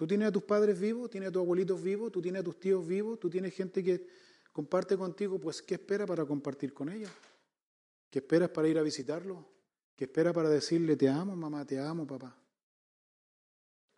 [0.00, 2.58] Tú tienes a tus padres vivos, tienes a tus abuelitos vivos, tú tienes a tus
[2.58, 4.06] tíos vivos, tú tienes gente que
[4.50, 7.12] comparte contigo, pues ¿qué espera para compartir con ella?
[8.08, 9.46] ¿Qué esperas para ir a visitarlo?
[9.94, 12.34] ¿Qué espera para decirle te amo, mamá, te amo, papá?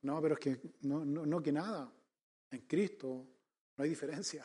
[0.00, 1.94] No, pero es que no, no, no que nada.
[2.50, 3.24] En Cristo
[3.76, 4.44] no hay diferencia.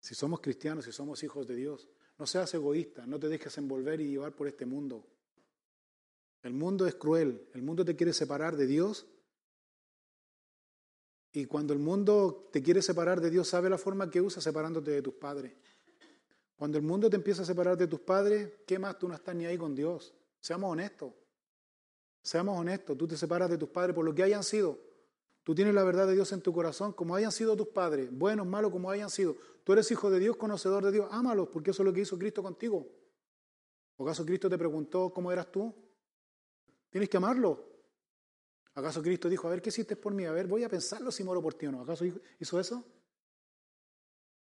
[0.00, 4.00] Si somos cristianos, si somos hijos de Dios, no seas egoísta, no te dejes envolver
[4.00, 5.06] y llevar por este mundo.
[6.42, 9.06] El mundo es cruel, el mundo te quiere separar de Dios
[11.36, 14.90] y cuando el mundo te quiere separar de Dios, ¿sabe la forma que usa separándote
[14.90, 15.52] de tus padres?
[16.56, 19.34] Cuando el mundo te empieza a separar de tus padres, ¿qué más tú no estás
[19.34, 20.14] ni ahí con Dios?
[20.40, 21.12] Seamos honestos.
[22.22, 22.96] Seamos honestos.
[22.96, 24.78] Tú te separas de tus padres por lo que hayan sido.
[25.42, 28.46] Tú tienes la verdad de Dios en tu corazón, como hayan sido tus padres, buenos,
[28.46, 29.36] malos, como hayan sido.
[29.62, 31.06] Tú eres hijo de Dios, conocedor de Dios.
[31.10, 32.88] Ámalos, porque eso es lo que hizo Cristo contigo.
[33.98, 35.70] ¿O acaso Cristo te preguntó cómo eras tú?
[36.88, 37.75] Tienes que amarlo.
[38.76, 40.26] ¿Acaso Cristo dijo, a ver, ¿qué hiciste por mí?
[40.26, 41.80] A ver, voy a pensarlo si muero por ti o no.
[41.80, 42.84] ¿Acaso hizo eso?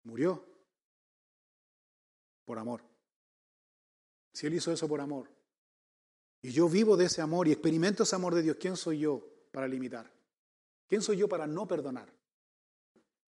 [0.03, 0.45] Murió
[2.45, 2.82] por amor.
[4.32, 5.30] Si Él hizo eso por amor,
[6.41, 9.28] y yo vivo de ese amor y experimento ese amor de Dios, ¿quién soy yo
[9.51, 10.09] para limitar?
[10.88, 12.09] ¿Quién soy yo para no perdonar?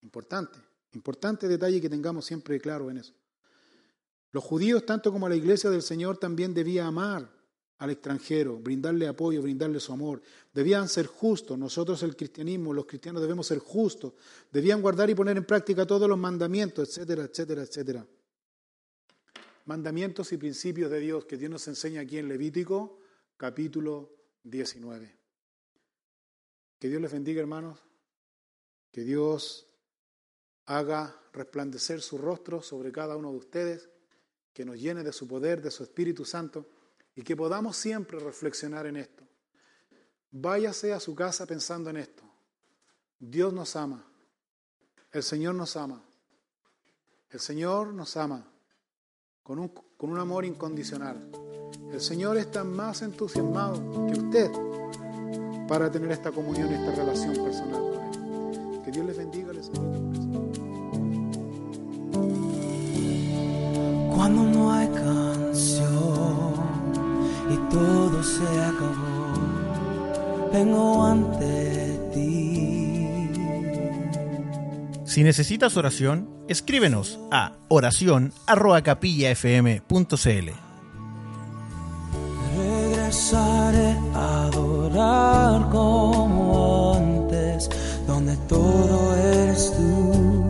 [0.00, 0.58] Importante,
[0.92, 3.14] importante detalle que tengamos siempre claro en eso.
[4.32, 7.30] Los judíos, tanto como la iglesia del Señor, también debía amar
[7.78, 10.22] al extranjero, brindarle apoyo, brindarle su amor.
[10.52, 11.58] Debían ser justos.
[11.58, 14.14] Nosotros el cristianismo, los cristianos debemos ser justos.
[14.50, 18.06] Debían guardar y poner en práctica todos los mandamientos, etcétera, etcétera, etcétera.
[19.66, 23.00] Mandamientos y principios de Dios que Dios nos enseña aquí en Levítico
[23.36, 24.10] capítulo
[24.44, 25.14] 19.
[26.78, 27.78] Que Dios les bendiga, hermanos.
[28.90, 29.66] Que Dios
[30.64, 33.90] haga resplandecer su rostro sobre cada uno de ustedes.
[34.54, 36.70] Que nos llene de su poder, de su Espíritu Santo
[37.16, 39.24] y que podamos siempre reflexionar en esto.
[40.30, 42.22] Váyase a su casa pensando en esto.
[43.18, 44.04] Dios nos ama.
[45.10, 46.02] El Señor nos ama.
[47.30, 48.46] El Señor nos ama
[49.42, 51.30] con un, con un amor incondicional.
[51.90, 54.50] El Señor está más entusiasmado que usted
[55.66, 58.82] para tener esta comunión, esta relación personal con Él.
[58.84, 60.16] Que Dios les bendiga, les bendiga.
[64.14, 64.88] Cuando no hay
[67.70, 69.32] todo se acabó,
[70.52, 73.08] vengo ante ti.
[75.04, 80.50] Si necesitas oración, escríbenos a oración@capillafm.cl.
[82.56, 87.68] Regresaré a adorar como antes,
[88.06, 90.44] donde todo eres tú,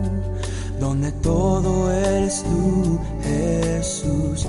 [0.79, 4.47] donde todo eres tú, Jesús.